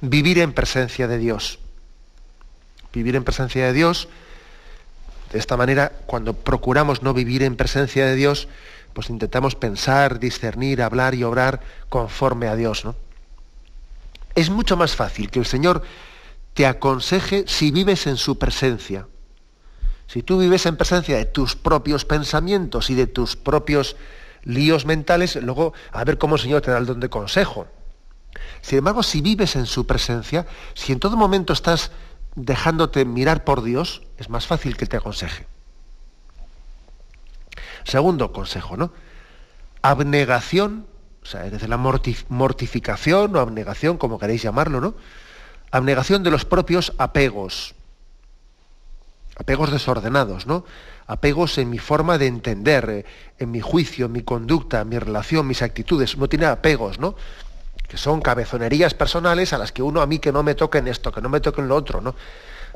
Vivir 0.00 0.38
en 0.38 0.52
presencia 0.52 1.08
de 1.08 1.18
Dios. 1.18 1.58
Vivir 2.92 3.16
en 3.16 3.24
presencia 3.24 3.66
de 3.66 3.72
Dios, 3.72 4.08
de 5.32 5.38
esta 5.38 5.56
manera, 5.56 5.92
cuando 6.06 6.34
procuramos 6.34 7.02
no 7.02 7.12
vivir 7.12 7.42
en 7.42 7.56
presencia 7.56 8.06
de 8.06 8.14
Dios, 8.14 8.48
pues 8.92 9.10
intentamos 9.10 9.56
pensar, 9.56 10.20
discernir, 10.20 10.80
hablar 10.80 11.14
y 11.14 11.24
obrar 11.24 11.60
conforme 11.88 12.46
a 12.46 12.54
Dios. 12.54 12.84
¿no? 12.84 12.94
Es 14.34 14.48
mucho 14.48 14.76
más 14.76 14.94
fácil 14.94 15.30
que 15.30 15.40
el 15.40 15.46
Señor 15.46 15.82
te 16.54 16.66
aconseje 16.66 17.44
si 17.48 17.72
vives 17.72 18.06
en 18.06 18.16
su 18.16 18.38
presencia. 18.38 19.08
Si 20.06 20.22
tú 20.22 20.38
vives 20.38 20.66
en 20.66 20.76
presencia 20.76 21.16
de 21.16 21.24
tus 21.24 21.56
propios 21.56 22.04
pensamientos 22.04 22.90
y 22.90 22.94
de 22.94 23.08
tus 23.08 23.34
propios 23.34 23.96
líos 24.44 24.86
mentales, 24.86 25.36
luego 25.36 25.72
a 25.90 26.04
ver 26.04 26.18
cómo 26.18 26.36
el 26.36 26.42
Señor 26.42 26.60
te 26.60 26.70
da 26.70 26.78
el 26.78 26.86
don 26.86 27.00
de 27.00 27.08
consejo. 27.08 27.66
Sin 28.62 28.78
embargo, 28.78 29.02
si 29.02 29.20
vives 29.20 29.56
en 29.56 29.66
su 29.66 29.86
presencia, 29.86 30.46
si 30.74 30.92
en 30.92 31.00
todo 31.00 31.16
momento 31.16 31.52
estás 31.52 31.90
dejándote 32.34 33.04
mirar 33.04 33.44
por 33.44 33.62
Dios, 33.62 34.02
es 34.18 34.28
más 34.28 34.46
fácil 34.46 34.76
que 34.76 34.86
te 34.86 34.96
aconseje. 34.96 35.46
Segundo 37.84 38.32
consejo, 38.32 38.76
¿no? 38.76 38.92
Abnegación, 39.82 40.86
o 41.22 41.26
sea, 41.26 41.44
es 41.46 41.52
decir, 41.52 41.68
la 41.68 41.76
mortificación 41.76 43.36
o 43.36 43.40
abnegación, 43.40 43.98
como 43.98 44.18
queréis 44.18 44.42
llamarlo, 44.42 44.80
¿no? 44.80 44.94
Abnegación 45.70 46.22
de 46.22 46.30
los 46.30 46.44
propios 46.44 46.92
apegos. 46.98 47.74
Apegos 49.36 49.70
desordenados, 49.70 50.46
¿no? 50.46 50.64
Apegos 51.06 51.58
en 51.58 51.68
mi 51.68 51.78
forma 51.78 52.16
de 52.16 52.28
entender, 52.28 52.88
eh, 52.88 53.04
en 53.38 53.50
mi 53.50 53.60
juicio, 53.60 54.06
en 54.06 54.12
mi 54.12 54.22
conducta, 54.22 54.80
en 54.80 54.88
mi 54.88 54.98
relación, 54.98 55.46
mis 55.46 55.60
actitudes. 55.60 56.16
No 56.16 56.28
tiene 56.28 56.46
apegos, 56.46 56.98
¿no? 56.98 57.16
Que 57.88 57.96
son 57.96 58.20
cabezonerías 58.20 58.94
personales 58.94 59.52
a 59.52 59.58
las 59.58 59.72
que 59.72 59.82
uno 59.82 60.00
a 60.00 60.06
mí 60.06 60.18
que 60.18 60.32
no 60.32 60.42
me 60.42 60.54
toquen 60.54 60.88
esto, 60.88 61.12
que 61.12 61.20
no 61.20 61.28
me 61.28 61.40
toquen 61.40 61.68
lo 61.68 61.76
otro, 61.76 62.00
¿no? 62.00 62.14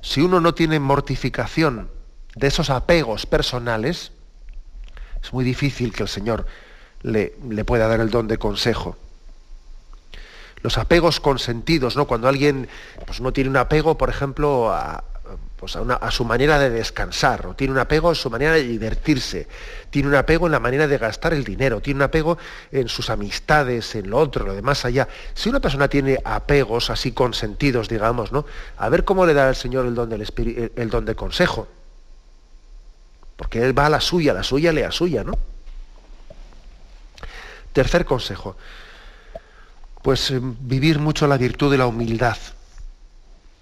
Si 0.02 0.20
uno 0.20 0.40
no 0.40 0.54
tiene 0.54 0.78
mortificación 0.78 1.90
de 2.34 2.46
esos 2.46 2.70
apegos 2.70 3.26
personales, 3.26 4.12
es 5.22 5.32
muy 5.32 5.44
difícil 5.44 5.92
que 5.92 6.02
el 6.02 6.08
Señor 6.08 6.46
le, 7.02 7.34
le 7.48 7.64
pueda 7.64 7.88
dar 7.88 8.00
el 8.00 8.10
don 8.10 8.28
de 8.28 8.38
consejo. 8.38 8.96
Los 10.62 10.78
apegos 10.78 11.20
consentidos, 11.20 11.96
¿no? 11.96 12.06
Cuando 12.06 12.28
alguien 12.28 12.68
pues, 13.06 13.20
no 13.20 13.32
tiene 13.32 13.50
un 13.50 13.56
apego, 13.56 13.96
por 13.96 14.10
ejemplo, 14.10 14.72
a, 14.72 15.04
pues 15.58 15.74
a, 15.74 16.10
su 16.12 16.24
manera 16.24 16.56
de 16.60 16.70
descansar, 16.70 17.46
o 17.48 17.54
tiene 17.54 17.72
un 17.72 17.80
apego 17.80 18.10
en 18.10 18.14
su 18.14 18.30
manera 18.30 18.52
de 18.52 18.62
divertirse, 18.62 19.48
tiene 19.90 20.08
un 20.08 20.14
apego 20.14 20.46
en 20.46 20.52
la 20.52 20.60
manera 20.60 20.86
de 20.86 20.98
gastar 20.98 21.34
el 21.34 21.42
dinero, 21.42 21.80
tiene 21.80 21.98
un 21.98 22.02
apego 22.02 22.38
en 22.70 22.88
sus 22.88 23.10
amistades, 23.10 23.96
en 23.96 24.08
lo 24.08 24.18
otro, 24.18 24.46
lo 24.46 24.54
de 24.54 24.62
más 24.62 24.84
allá. 24.84 25.08
Si 25.34 25.48
una 25.48 25.58
persona 25.58 25.88
tiene 25.88 26.18
apegos 26.24 26.90
así 26.90 27.10
consentidos, 27.10 27.88
digamos, 27.88 28.30
¿no? 28.30 28.46
A 28.76 28.88
ver 28.88 29.04
cómo 29.04 29.26
le 29.26 29.34
da 29.34 29.48
al 29.48 29.56
Señor 29.56 29.86
el 29.86 29.96
don, 29.96 30.08
del 30.08 30.24
el 30.76 30.90
don 30.90 31.04
de 31.04 31.16
consejo. 31.16 31.66
Porque 33.36 33.64
Él 33.64 33.76
va 33.76 33.86
a 33.86 33.90
la 33.90 34.00
suya, 34.00 34.32
la 34.32 34.44
suya 34.44 34.72
le 34.72 34.84
a 34.84 34.92
suya, 34.92 35.24
¿no? 35.24 35.36
Tercer 37.72 38.04
consejo, 38.04 38.56
pues 40.02 40.30
eh, 40.30 40.40
vivir 40.40 41.00
mucho 41.00 41.26
la 41.26 41.36
virtud 41.36 41.70
de 41.72 41.78
la 41.78 41.86
humildad. 41.86 42.36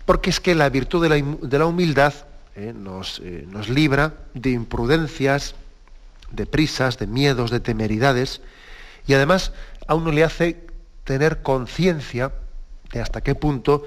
Porque 0.06 0.30
es 0.30 0.40
que 0.40 0.54
la 0.54 0.70
virtud 0.70 1.02
de 1.02 1.58
la, 1.58 1.66
humildad 1.66 2.14
eh, 2.54 2.72
nos, 2.74 3.20
eh, 3.22 3.44
nos 3.48 3.68
libra 3.68 4.14
de 4.32 4.50
imprudencias, 4.50 5.54
de 6.30 6.46
prisas, 6.46 6.98
de 6.98 7.06
miedos, 7.06 7.50
de 7.50 7.60
temeridades, 7.60 8.40
y 9.06 9.14
además 9.14 9.52
a 9.86 9.94
uno 9.94 10.10
le 10.12 10.24
hace 10.24 10.64
tener 11.04 11.42
conciencia 11.42 12.32
de 12.92 13.00
hasta 13.00 13.20
qué 13.20 13.34
punto 13.34 13.84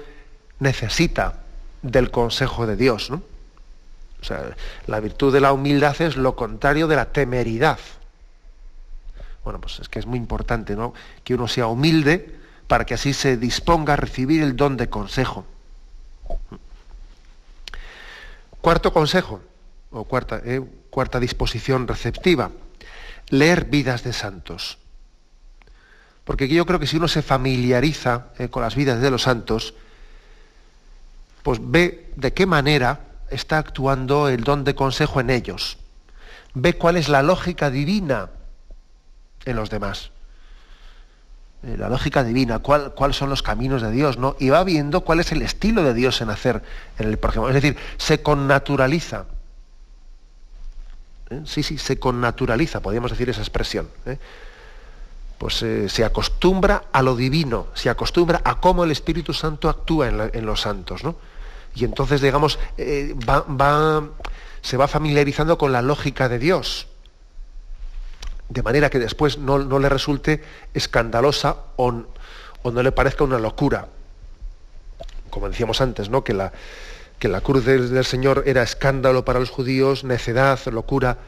necesita 0.58 1.40
del 1.82 2.10
consejo 2.10 2.66
de 2.66 2.76
Dios. 2.76 3.10
O 3.10 4.24
sea, 4.24 4.54
la 4.86 5.00
virtud 5.00 5.32
de 5.32 5.40
la 5.40 5.52
humildad 5.52 6.00
es 6.00 6.16
lo 6.16 6.36
contrario 6.36 6.86
de 6.86 6.96
la 6.96 7.06
temeridad. 7.06 7.78
Bueno, 9.44 9.60
pues 9.60 9.80
es 9.80 9.88
que 9.88 9.98
es 9.98 10.06
muy 10.06 10.18
importante 10.18 10.76
¿no? 10.76 10.92
que 11.24 11.34
uno 11.34 11.48
sea 11.48 11.66
humilde 11.66 12.38
para 12.66 12.84
que 12.84 12.94
así 12.94 13.14
se 13.14 13.36
disponga 13.36 13.94
a 13.94 13.96
recibir 13.96 14.42
el 14.42 14.56
don 14.56 14.76
de 14.76 14.88
consejo. 14.88 15.44
Cuarto 18.60 18.92
consejo, 18.92 19.40
o 19.90 20.04
cuarta, 20.04 20.40
eh, 20.44 20.60
cuarta 20.90 21.18
disposición 21.18 21.88
receptiva, 21.88 22.50
leer 23.30 23.64
vidas 23.64 24.04
de 24.04 24.12
santos. 24.12 24.78
Porque 26.24 26.48
yo 26.48 26.66
creo 26.66 26.78
que 26.78 26.86
si 26.86 26.96
uno 26.96 27.08
se 27.08 27.22
familiariza 27.22 28.28
eh, 28.38 28.48
con 28.48 28.62
las 28.62 28.74
vidas 28.74 29.00
de 29.00 29.10
los 29.10 29.22
santos, 29.22 29.74
pues 31.42 31.58
ve 31.62 32.12
de 32.16 32.32
qué 32.32 32.46
manera 32.46 33.00
está 33.30 33.58
actuando 33.58 34.28
el 34.28 34.44
don 34.44 34.64
de 34.64 34.74
consejo 34.74 35.20
en 35.20 35.30
ellos. 35.30 35.78
Ve 36.54 36.74
cuál 36.74 36.96
es 36.96 37.08
la 37.08 37.22
lógica 37.22 37.70
divina 37.70 38.30
en 39.44 39.56
los 39.56 39.70
demás. 39.70 40.10
Eh, 41.62 41.76
la 41.76 41.90
lógica 41.90 42.24
divina, 42.24 42.60
cuáles 42.60 43.16
son 43.16 43.28
los 43.28 43.42
caminos 43.42 43.82
de 43.82 43.90
Dios, 43.90 44.16
¿no? 44.16 44.34
Y 44.38 44.48
va 44.48 44.64
viendo 44.64 45.02
cuál 45.02 45.20
es 45.20 45.30
el 45.32 45.42
estilo 45.42 45.82
de 45.82 45.92
Dios 45.92 46.22
en 46.22 46.30
hacer 46.30 46.62
en 46.98 47.08
el 47.08 47.18
prójimo. 47.18 47.48
Es 47.48 47.54
decir, 47.54 47.76
se 47.98 48.22
connaturaliza. 48.22 49.26
¿Eh? 51.28 51.42
Sí, 51.44 51.62
sí, 51.62 51.76
se 51.76 51.98
connaturaliza, 51.98 52.80
podríamos 52.80 53.10
decir 53.10 53.28
esa 53.28 53.42
expresión. 53.42 53.90
¿eh? 54.06 54.16
Pues 55.36 55.64
se 55.88 56.04
acostumbra 56.04 56.84
a 56.92 57.02
lo 57.02 57.14
divino, 57.14 57.66
se 57.74 57.90
acostumbra 57.90 58.40
a 58.44 58.60
cómo 58.60 58.84
el 58.84 58.90
Espíritu 58.90 59.34
Santo 59.34 59.68
actúa 59.68 60.08
en, 60.08 60.46
los 60.46 60.60
santos, 60.60 61.02
¿no? 61.02 61.16
Y 61.74 61.86
entonces, 61.86 62.20
digamos, 62.20 62.58
va, 62.78 64.04
se 64.60 64.76
va 64.76 64.86
familiarizando 64.86 65.56
con 65.56 65.72
la 65.72 65.80
lógica 65.80 66.28
de 66.28 66.38
Dios 66.38 66.88
de 68.50 68.62
manera 68.62 68.90
que 68.90 68.98
después 68.98 69.38
no, 69.38 69.58
le 69.78 69.88
resulte 69.88 70.42
escandalosa 70.74 71.56
o, 71.76 71.92
no 71.92 72.82
le 72.82 72.92
parezca 72.92 73.24
una 73.24 73.38
locura. 73.38 73.86
Como 75.30 75.48
decíamos 75.48 75.80
antes, 75.80 76.10
¿no? 76.10 76.24
que, 76.24 76.34
la, 76.34 76.52
que 77.20 77.28
la 77.28 77.40
cruz 77.40 77.64
del, 77.64 78.04
Señor 78.04 78.42
era 78.46 78.62
escándalo 78.62 79.24
para 79.24 79.38
los 79.38 79.50
judíos, 79.50 80.02
necedad, 80.02 80.58
locura 80.66 81.18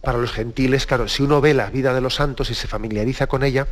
para 0.00 0.18
los 0.18 0.32
gentiles. 0.32 0.86
Claro, 0.86 1.08
si 1.08 1.24
uno 1.24 1.40
ve 1.40 1.54
la 1.54 1.70
vida 1.70 1.92
de 1.92 2.00
los 2.00 2.14
santos 2.14 2.50
y 2.50 2.54
se 2.54 2.68
familiariza 2.68 3.26
con 3.26 3.42
ella, 3.42 3.66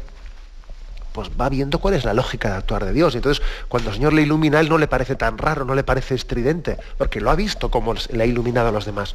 pues 1.12 1.30
va 1.40 1.48
viendo 1.48 1.78
cuál 1.78 1.94
es 1.94 2.04
la 2.04 2.14
lógica 2.14 2.50
de 2.50 2.56
actuar 2.56 2.84
de 2.84 2.92
Dios. 2.92 3.14
Entonces, 3.14 3.44
cuando 3.68 3.90
el 3.90 3.96
Señor 3.96 4.12
le 4.12 4.22
ilumina, 4.22 4.58
a 4.58 4.60
él 4.60 4.68
no 4.68 4.78
le 4.78 4.88
parece 4.88 5.14
tan 5.14 5.38
raro, 5.38 5.64
no 5.64 5.76
le 5.76 5.84
parece 5.84 6.16
estridente, 6.16 6.78
porque 6.98 7.20
lo 7.20 7.30
ha 7.30 7.36
visto 7.36 7.70
como 7.70 7.94
le 7.94 8.22
ha 8.22 8.26
iluminado 8.26 8.68
a 8.68 8.72
los 8.72 8.86
demás. 8.86 9.14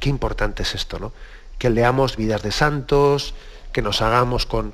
Qué 0.00 0.10
importante 0.10 0.64
es 0.64 0.74
esto, 0.74 0.98
¿no? 0.98 1.12
Que 1.58 1.70
leamos 1.70 2.16
vidas 2.16 2.42
de 2.42 2.52
santos, 2.52 3.34
que 3.72 3.82
nos 3.82 4.02
hagamos 4.02 4.46
con, 4.46 4.72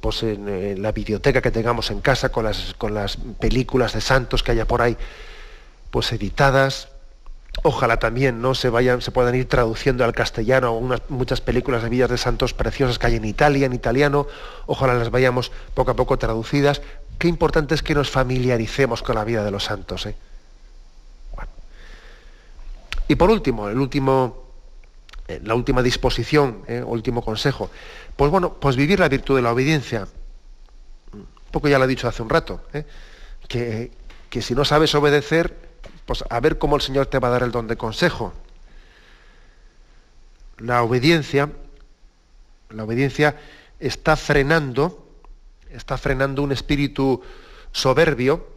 pues, 0.00 0.22
en, 0.22 0.82
la 0.82 0.92
biblioteca 0.92 1.40
que 1.40 1.50
tengamos 1.50 1.90
en 1.90 2.00
casa, 2.00 2.30
con 2.30 2.44
las, 2.44 2.74
con 2.76 2.94
las 2.94 3.16
películas 3.38 3.92
de 3.92 4.00
santos 4.00 4.42
que 4.42 4.52
haya 4.52 4.66
por 4.66 4.82
ahí, 4.82 4.96
pues 5.90 6.12
editadas. 6.12 6.88
Ojalá 7.62 7.98
también 7.98 8.40
¿no? 8.40 8.54
se, 8.54 8.70
vayan, 8.70 9.02
se 9.02 9.10
puedan 9.10 9.34
ir 9.34 9.48
traduciendo 9.48 10.04
al 10.04 10.12
castellano 10.12 10.80
muchas 11.08 11.40
películas 11.40 11.82
de 11.82 11.88
vidas 11.88 12.08
de 12.08 12.16
santos 12.16 12.54
preciosas 12.54 12.98
que 12.98 13.08
hay 13.08 13.16
en 13.16 13.24
Italia, 13.24 13.66
en 13.66 13.72
italiano. 13.72 14.26
Ojalá 14.66 14.94
las 14.94 15.10
vayamos 15.10 15.50
poco 15.74 15.90
a 15.90 15.96
poco 15.96 16.16
traducidas. 16.16 16.80
Qué 17.18 17.28
importante 17.28 17.74
es 17.74 17.82
que 17.82 17.94
nos 17.94 18.10
familiaricemos 18.10 19.02
con 19.02 19.16
la 19.16 19.24
vida 19.24 19.44
de 19.44 19.50
los 19.50 19.64
santos. 19.64 20.06
¿eh? 20.06 20.14
Y 23.08 23.16
por 23.16 23.30
último, 23.30 23.68
el 23.68 23.78
último 23.78 24.49
eh, 25.30 25.40
la 25.44 25.54
última 25.54 25.80
disposición, 25.80 26.64
eh, 26.66 26.82
último 26.84 27.22
consejo, 27.22 27.70
pues 28.16 28.32
bueno, 28.32 28.54
pues 28.54 28.74
vivir 28.74 28.98
la 28.98 29.08
virtud 29.08 29.36
de 29.36 29.42
la 29.42 29.52
obediencia. 29.52 30.08
Un 31.12 31.26
poco 31.52 31.68
ya 31.68 31.78
lo 31.78 31.84
he 31.84 31.88
dicho 31.88 32.08
hace 32.08 32.20
un 32.20 32.28
rato, 32.28 32.64
eh, 32.72 32.84
que, 33.46 33.92
que 34.28 34.42
si 34.42 34.56
no 34.56 34.64
sabes 34.64 34.92
obedecer, 34.96 35.56
pues 36.04 36.24
a 36.28 36.40
ver 36.40 36.58
cómo 36.58 36.74
el 36.74 36.82
Señor 36.82 37.06
te 37.06 37.20
va 37.20 37.28
a 37.28 37.30
dar 37.30 37.44
el 37.44 37.52
don 37.52 37.68
de 37.68 37.76
consejo. 37.76 38.32
La 40.58 40.82
obediencia, 40.82 41.48
la 42.70 42.82
obediencia 42.82 43.36
está 43.78 44.16
frenando, 44.16 45.06
está 45.70 45.96
frenando 45.96 46.42
un 46.42 46.50
espíritu 46.50 47.22
soberbio 47.70 48.48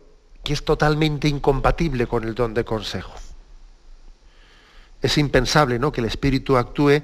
que 0.43 0.53
es 0.53 0.65
totalmente 0.65 1.27
incompatible 1.27 2.07
con 2.07 2.23
el 2.23 2.33
don 2.33 2.55
de 2.55 2.65
consejo 2.65 3.13
es 5.03 5.17
impensable 5.17 5.77
¿no? 5.77 5.91
que 5.91 6.01
el 6.01 6.07
Espíritu 6.07 6.57
actúe 6.57 7.03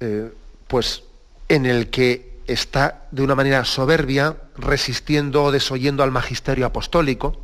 eh, 0.00 0.32
pues, 0.66 1.04
en 1.48 1.66
el 1.66 1.90
que 1.90 2.40
está 2.46 3.06
de 3.10 3.22
una 3.22 3.34
manera 3.34 3.64
soberbia 3.64 4.36
resistiendo 4.56 5.44
o 5.44 5.52
desoyendo 5.52 6.02
al 6.02 6.10
magisterio 6.10 6.66
apostólico. 6.66 7.38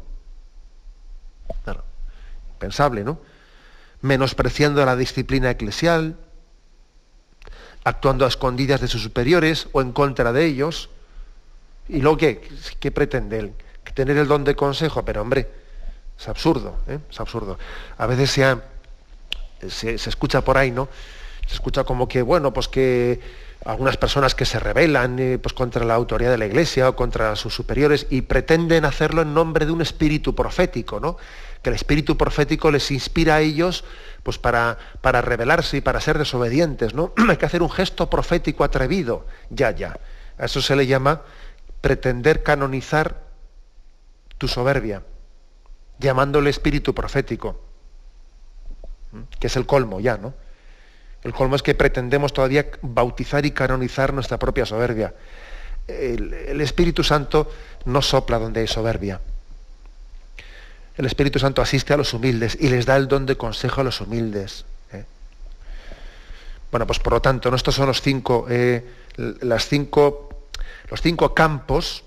Claro, 1.64 1.84
impensable, 2.55 3.05
¿no? 3.05 3.20
Menospreciando 4.01 4.84
la 4.84 4.97
disciplina 4.97 5.51
eclesial, 5.51 6.16
actuando 7.84 8.24
a 8.24 8.28
escondidas 8.28 8.80
de 8.80 8.89
sus 8.89 9.03
superiores 9.03 9.68
o 9.72 9.82
en 9.82 9.93
contra 9.93 10.32
de 10.32 10.47
ellos. 10.47 10.89
¿Y 11.89 12.01
luego 12.01 12.16
qué? 12.16 12.49
¿Qué 12.80 12.91
pretende 12.91 13.39
él? 13.39 13.53
Tener 13.95 14.16
el 14.16 14.28
don 14.28 14.45
de 14.45 14.55
consejo, 14.55 15.05
pero 15.05 15.22
hombre, 15.22 15.49
es 16.18 16.28
absurdo, 16.28 16.76
¿eh? 16.86 16.99
es 17.11 17.20
absurdo. 17.20 17.59
A 17.97 18.07
veces 18.07 18.30
se 18.30 18.45
se, 19.68 19.94
escucha 19.94 20.42
por 20.42 20.59
ahí, 20.59 20.70
¿no? 20.70 20.88
Se 21.46 21.54
escucha 21.54 21.84
como 21.84 22.09
que, 22.09 22.22
bueno, 22.22 22.52
pues 22.52 22.68
que 22.68 23.20
algunas 23.64 23.96
personas 23.96 24.34
que 24.34 24.44
se 24.44 24.61
rebelan 24.61 25.18
eh, 25.18 25.38
pues 25.38 25.52
contra 25.52 25.84
la 25.84 25.94
autoridad 25.94 26.30
de 26.30 26.38
la 26.38 26.46
Iglesia 26.46 26.88
o 26.88 26.96
contra 26.96 27.34
sus 27.36 27.54
superiores 27.54 28.06
y 28.11 28.22
pretenden 28.22 28.84
hacerlo 28.84 29.22
en 29.22 29.34
nombre 29.34 29.66
de 29.66 29.72
un 29.72 29.82
espíritu 29.82 30.34
profético, 30.34 31.00
¿no? 31.00 31.16
Que 31.62 31.70
el 31.70 31.74
espíritu 31.74 32.16
profético 32.16 32.70
les 32.70 32.90
inspira 32.90 33.36
a 33.36 33.40
ellos 33.40 33.84
pues 34.22 34.38
para, 34.38 34.78
para 35.00 35.22
rebelarse 35.22 35.78
y 35.78 35.80
para 35.80 36.00
ser 36.00 36.18
desobedientes, 36.18 36.94
¿no? 36.94 37.12
Hay 37.28 37.36
que 37.36 37.46
hacer 37.46 37.62
un 37.62 37.70
gesto 37.70 38.09
profético 38.09 38.64
atrevido, 38.64 39.26
ya, 39.50 39.70
ya. 39.72 39.98
A 40.38 40.44
eso 40.44 40.62
se 40.62 40.76
le 40.76 40.86
llama 40.86 41.22
pretender 41.80 42.42
canonizar 42.42 43.22
tu 44.36 44.46
soberbia, 44.46 45.02
llamándole 45.98 46.50
espíritu 46.50 46.94
profético 46.94 47.68
que 49.38 49.46
es 49.46 49.56
el 49.56 49.66
colmo 49.66 50.00
ya, 50.00 50.16
¿no? 50.16 50.34
El 51.22 51.32
colmo 51.32 51.56
es 51.56 51.62
que 51.62 51.74
pretendemos 51.74 52.32
todavía 52.32 52.66
bautizar 52.80 53.44
y 53.44 53.50
canonizar 53.50 54.12
nuestra 54.12 54.38
propia 54.38 54.64
soberbia. 54.64 55.14
El, 55.88 56.61
Espíritu 56.61 57.02
Santo 57.02 57.50
no 57.86 58.02
sopla 58.02 58.38
donde 58.38 58.61
hay 58.61 58.66
soberbia. 58.66 59.20
El 60.96 61.06
Espíritu 61.06 61.38
Santo 61.38 61.62
asiste 61.62 61.94
a 61.94 61.96
los 61.96 62.14
humildes 62.14 62.56
y 62.61 62.68
les 62.68 62.86
da 62.86 62.96
el 62.96 63.09
don 63.09 63.26
de 63.26 63.36
consejo 63.36 63.80
a 63.80 63.84
los 63.84 64.00
humildes. 64.00 64.64
¿eh? 64.92 65.04
Bueno, 66.70 66.86
pues 66.86 66.98
por 66.98 67.14
lo 67.14 67.22
tanto, 67.22 67.52
estos 67.54 67.74
son 67.74 67.86
los 67.86 68.00
cinco, 68.00 68.46
eh, 68.48 68.84
las 69.16 69.66
cinco 69.66 70.28
los 70.90 71.02
cinco 71.02 71.34
campos 71.34 72.04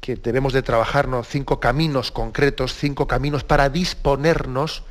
que 0.00 0.16
debemos 0.16 0.52
de 0.52 0.62
trabajarnos, 0.62 1.28
cinco 1.28 1.60
caminos 1.60 2.10
concretos, 2.10 2.74
cinco 2.74 3.06
caminos 3.06 3.44
para 3.44 3.68
disponernos 3.68 4.82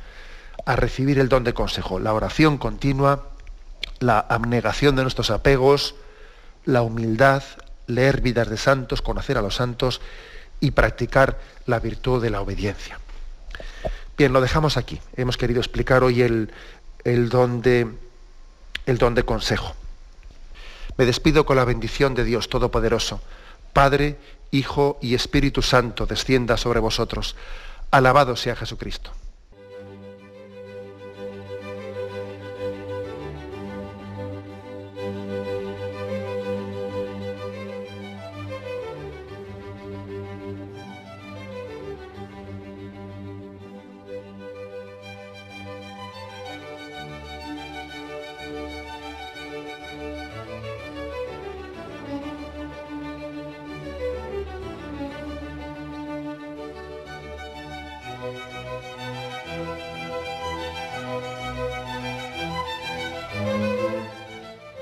a 0.66 0.76
recibir 0.76 1.18
el 1.18 1.28
don 1.28 1.44
de 1.44 1.54
consejo. 1.54 1.98
La 1.98 2.12
oración 2.12 2.58
continua, 2.58 3.28
la 3.98 4.18
abnegación 4.20 4.96
de 4.96 5.02
nuestros 5.02 5.30
apegos, 5.30 5.94
la 6.64 6.82
humildad, 6.82 7.42
leer 7.86 8.20
vidas 8.20 8.48
de 8.48 8.56
santos, 8.56 9.02
conocer 9.02 9.38
a 9.38 9.42
los 9.42 9.56
santos 9.56 10.00
y 10.60 10.72
practicar 10.72 11.38
la 11.66 11.80
virtud 11.80 12.22
de 12.22 12.30
la 12.30 12.40
obediencia. 12.40 12.98
Bien, 14.16 14.32
lo 14.32 14.40
dejamos 14.40 14.76
aquí. 14.76 15.00
Hemos 15.16 15.36
querido 15.36 15.60
explicar 15.60 16.02
hoy 16.02 16.22
el, 16.22 16.52
el, 17.04 17.28
don, 17.28 17.62
de, 17.62 17.88
el 18.86 18.98
don 18.98 19.14
de 19.14 19.24
consejo. 19.24 19.74
Me 20.96 21.06
despido 21.06 21.46
con 21.46 21.56
la 21.56 21.64
bendición 21.64 22.14
de 22.14 22.24
Dios 22.24 22.48
Todopoderoso, 22.48 23.22
Padre, 23.72 24.18
Hijo 24.50 24.98
y 25.00 25.14
Espíritu 25.14 25.62
Santo, 25.62 26.06
descienda 26.06 26.56
sobre 26.56 26.80
vosotros. 26.80 27.36
Alabado 27.90 28.36
sea 28.36 28.56
Jesucristo. 28.56 29.10